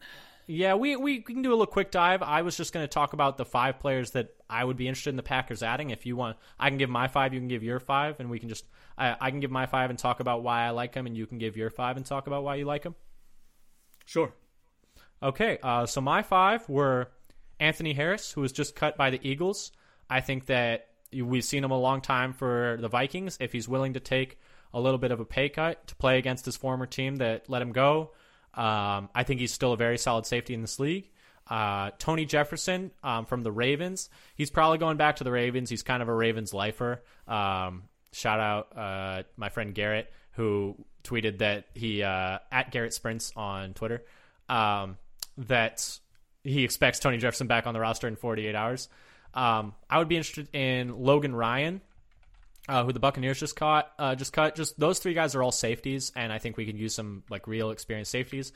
[0.48, 2.22] yeah, we, we can do a little quick dive.
[2.24, 5.12] I was just going to talk about the five players that I would be interested
[5.12, 5.92] in the Packers adding.
[5.92, 8.40] If you want, I can give my five, you can give your five, and we
[8.40, 8.66] can just
[8.98, 11.26] I, I can give my five and talk about why I like them, and you
[11.26, 12.96] can give your five and talk about why you like them.
[14.06, 14.34] Sure.
[15.22, 17.10] Okay, uh, so my five were
[17.60, 19.72] Anthony Harris, who was just cut by the Eagles.
[20.10, 23.38] I think that we've seen him a long time for the Vikings.
[23.40, 24.40] If he's willing to take
[24.74, 27.62] a little bit of a pay cut to play against his former team that let
[27.62, 28.12] him go,
[28.54, 31.10] um, I think he's still a very solid safety in this league.
[31.48, 34.10] Uh, Tony Jefferson um, from the Ravens.
[34.36, 35.70] He's probably going back to the Ravens.
[35.70, 37.04] He's kind of a Ravens lifer.
[37.28, 43.34] Um, shout out uh, my friend Garrett, who tweeted that he uh, at Garrett Sprints
[43.36, 44.04] on Twitter
[44.50, 44.98] um,
[45.48, 46.00] that
[46.44, 48.90] he expects Tony Jefferson back on the roster in 48 hours.
[49.34, 51.82] Um, I would be interested in Logan Ryan,
[52.68, 54.56] uh, who the Buccaneers just caught, uh, just cut.
[54.56, 57.48] Just those three guys are all safeties, and I think we can use some like
[57.48, 58.52] real experienced safeties.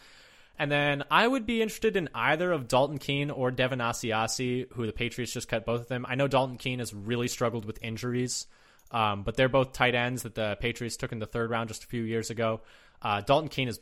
[0.58, 4.86] And then I would be interested in either of Dalton Keene or Devin Asiasi, who
[4.86, 6.06] the Patriots just cut both of them.
[6.08, 8.46] I know Dalton Keene has really struggled with injuries,
[8.92, 11.84] um, but they're both tight ends that the Patriots took in the third round just
[11.84, 12.62] a few years ago.
[13.04, 13.80] Uh, Dalton Keene has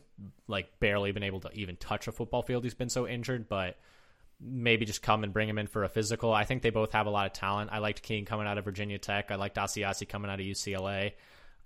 [0.48, 2.64] like barely been able to even touch a football field.
[2.64, 3.78] He's been so injured, but
[4.40, 6.34] maybe just come and bring him in for a physical.
[6.34, 7.70] I think they both have a lot of talent.
[7.72, 9.30] I liked Keene coming out of Virginia Tech.
[9.30, 11.14] I liked Asiasi coming out of UCLA.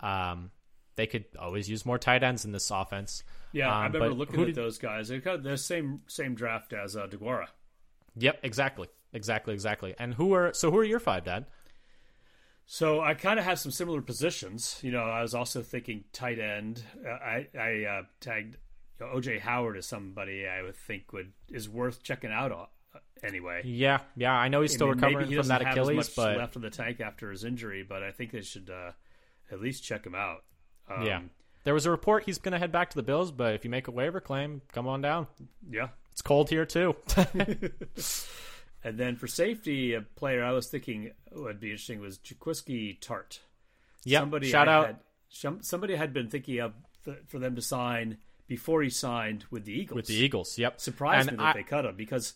[0.00, 0.50] Um,
[0.96, 3.22] they could always use more tight ends in this offense.
[3.52, 5.08] Yeah, I Um, remember looking at did- those guys.
[5.08, 7.46] They got the same same draft as uh, DeGuara.
[8.16, 9.94] Yep, exactly, exactly, exactly.
[9.98, 10.70] And who are so?
[10.70, 11.46] Who are your five, Dad?
[12.66, 14.80] So I kind of have some similar positions.
[14.82, 16.82] You know, I was also thinking tight end.
[17.06, 18.56] Uh, I I uh, tagged
[18.98, 22.50] you know, OJ Howard as somebody I would think would is worth checking out.
[22.50, 24.32] On, uh, anyway, Yeah, yeah.
[24.32, 26.26] I know he's still I mean, maybe recovering he from that have Achilles, as much
[26.26, 27.84] but left in the tank after his injury.
[27.88, 28.92] But I think they should uh,
[29.52, 30.42] at least check him out.
[30.90, 31.20] Um, yeah.
[31.62, 33.70] There was a report he's going to head back to the Bills, but if you
[33.70, 35.26] make a waiver claim, come on down.
[35.70, 35.88] yeah.
[36.12, 36.96] It's cold here too.
[38.86, 43.40] And then for safety, a player I was thinking would be interesting was Jaquiski Tartt.
[44.04, 44.20] yeah.
[44.20, 44.86] somebody Shout I out.
[44.86, 46.72] Had, somebody had been thinking of
[47.26, 49.96] for them to sign before he signed with the Eagles.
[49.96, 50.56] with the Eagles.
[50.56, 50.80] Yep.
[50.80, 52.34] Surprised And me that I- they cut him because,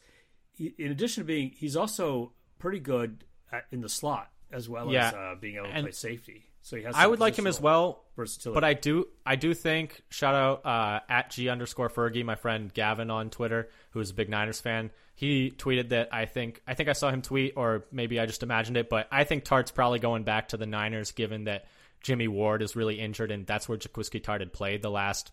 [0.50, 3.22] he, in addition to being, he's also pretty good
[3.52, 5.08] at, in the slot as well Yeah.
[5.08, 6.49] as uh, being able to And play safety.
[6.62, 6.94] So he has.
[6.94, 8.54] I would like him as well, Versatility.
[8.54, 12.72] but I do I do think shout out uh, at G underscore Fergie, my friend
[12.72, 14.90] Gavin on Twitter, who is a big Niners fan.
[15.14, 18.42] He tweeted that I think I think I saw him tweet, or maybe I just
[18.42, 21.66] imagined it, but I think Tartt's probably going back to the Niners, given that
[22.02, 25.32] Jimmy Ward is really injured, and that's where Jaquiski Tartt had played the last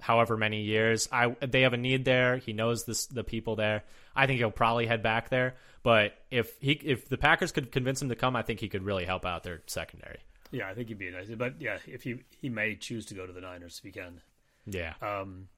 [0.00, 1.08] however many years.
[1.10, 2.36] I they have a need there.
[2.36, 3.84] He knows this the people there.
[4.14, 5.56] I think he'll probably head back there.
[5.82, 8.84] But if he if the Packers could convince him to come, I think he could
[8.84, 10.20] really help out their secondary.
[10.50, 11.28] Yeah, I think he'd be nice.
[11.28, 14.20] But yeah, if he he may choose to go to the Niners if he can.
[14.66, 14.94] Yeah.
[15.02, 15.48] Um,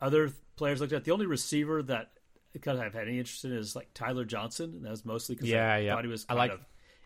[0.00, 2.12] other players looked at the only receiver that
[2.62, 5.34] kind of have had any interest in is like Tyler Johnson, and that was mostly
[5.34, 5.94] because Yeah, I yeah.
[5.94, 6.60] thought he was I kind like- of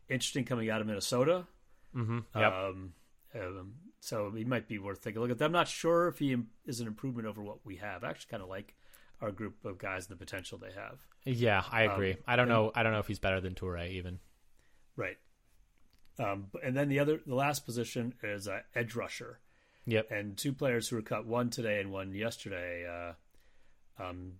[0.09, 1.47] interesting coming out of Minnesota.
[1.95, 2.19] mm-hmm.
[2.37, 2.53] Yep.
[2.53, 2.93] Um,
[3.35, 5.43] um, so he might be worth taking a look at.
[5.43, 6.37] I'm not sure if he
[6.67, 8.05] is an improvement over what we have.
[8.05, 8.75] I actually kind of like
[9.21, 10.99] our group of guys and the potential they have.
[11.25, 12.13] Yeah, I agree.
[12.13, 12.71] Um, I don't know.
[12.75, 14.19] I don't know if he's better than Toure even.
[14.97, 15.17] Right.
[16.19, 19.39] Um, and then the other, the last position is uh, edge rusher,
[19.87, 20.11] Yep.
[20.11, 22.87] and two players who were cut, one today and one yesterday.
[22.87, 24.33] Uh, um,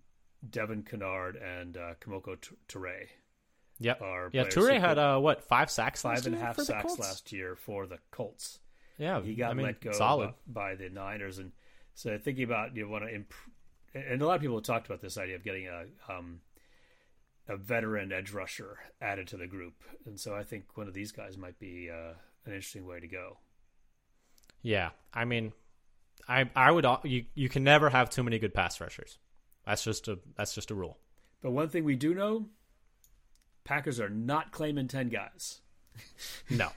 [0.47, 3.07] Devin Kennard and uh, Kemoko Turay
[3.79, 4.01] Yep.
[4.01, 7.55] are Yeah, Turay had uh what five sacks, five and a half sacks last year
[7.55, 8.59] for the Colts.
[8.97, 10.33] Yeah, he got I mean, let go Solid.
[10.47, 11.51] by, by the Niners, and
[11.93, 13.49] so thinking about you want to improve,
[13.93, 16.41] and a lot of people have talked about this idea of getting a um,
[17.49, 19.73] a veteran edge rusher added to the group,
[20.05, 22.13] and so I think one of these guys might be uh,
[22.45, 23.39] an interesting way to go.
[24.61, 25.51] Yeah, I mean,
[26.27, 29.17] I I would you you can never have too many good pass rushers.
[29.65, 30.97] That's just a that's just a rule.
[31.41, 32.47] But one thing we do know,
[33.63, 35.61] Packers are not claiming ten guys,
[36.49, 36.69] No,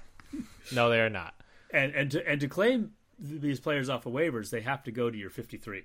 [0.75, 1.35] no, they are not.
[1.73, 5.09] and and to and to claim these players off of waivers, they have to go
[5.11, 5.85] to your 53.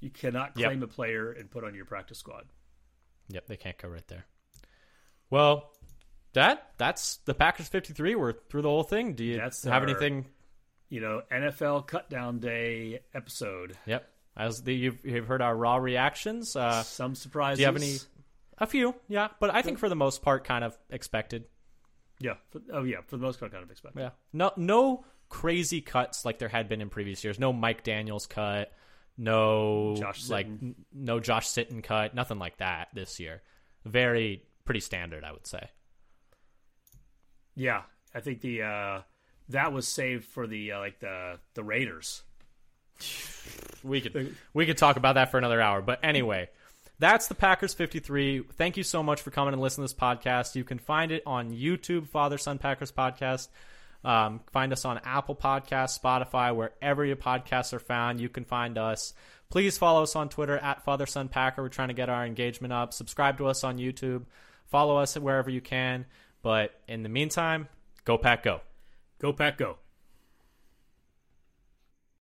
[0.00, 0.66] You cannot Yep.
[0.68, 2.44] claim a player and put on your practice squad.
[3.28, 4.24] Yep, they can't go right there.
[5.30, 5.70] Well,
[6.34, 8.14] that that's the Packers 53.
[8.14, 9.14] We're through the whole thing.
[9.14, 10.26] Do you That's have our- anything?
[10.90, 13.76] You know, NFL cut down day episode.
[13.86, 14.08] Yep.
[14.36, 16.54] As the, you've, you've heard our raw reactions.
[16.54, 17.58] Uh, Some surprises.
[17.58, 17.96] do you have any?
[18.58, 21.44] A few, yeah, but I think for the most part, kind of expected.
[22.20, 22.34] Yeah.
[22.50, 22.98] For, oh, yeah.
[23.06, 24.00] For the most part, kind of expected.
[24.00, 24.10] Yeah.
[24.32, 27.40] No, no crazy cuts like there had been in previous years.
[27.40, 28.70] No Mike Daniels cut.
[29.16, 30.62] No Josh like Sitton.
[30.62, 32.14] n- no Josh Sitton cut.
[32.14, 33.42] Nothing like that this year.
[33.84, 35.70] Very pretty standard, I would say.
[37.54, 37.82] Yeah.
[38.14, 39.00] I think the uh,
[39.50, 42.22] that was saved for the uh, like the the Raiders.
[43.82, 45.82] We could we could talk about that for another hour.
[45.82, 46.48] But anyway,
[46.98, 48.44] that's the Packers 53.
[48.54, 50.54] Thank you so much for coming and listening to this podcast.
[50.54, 53.48] You can find it on YouTube, Father Son Packers podcast.
[54.04, 58.20] Um, find us on Apple Podcasts, Spotify, wherever your podcasts are found.
[58.20, 59.14] You can find us.
[59.50, 61.62] Please follow us on Twitter at Father Son Packer.
[61.62, 62.92] We're trying to get our engagement up.
[62.92, 64.24] Subscribe to us on YouTube.
[64.66, 66.06] Follow us wherever you can.
[66.42, 67.68] But in the meantime,
[68.04, 68.60] go Pack Go.
[69.18, 69.78] Go Pack Go.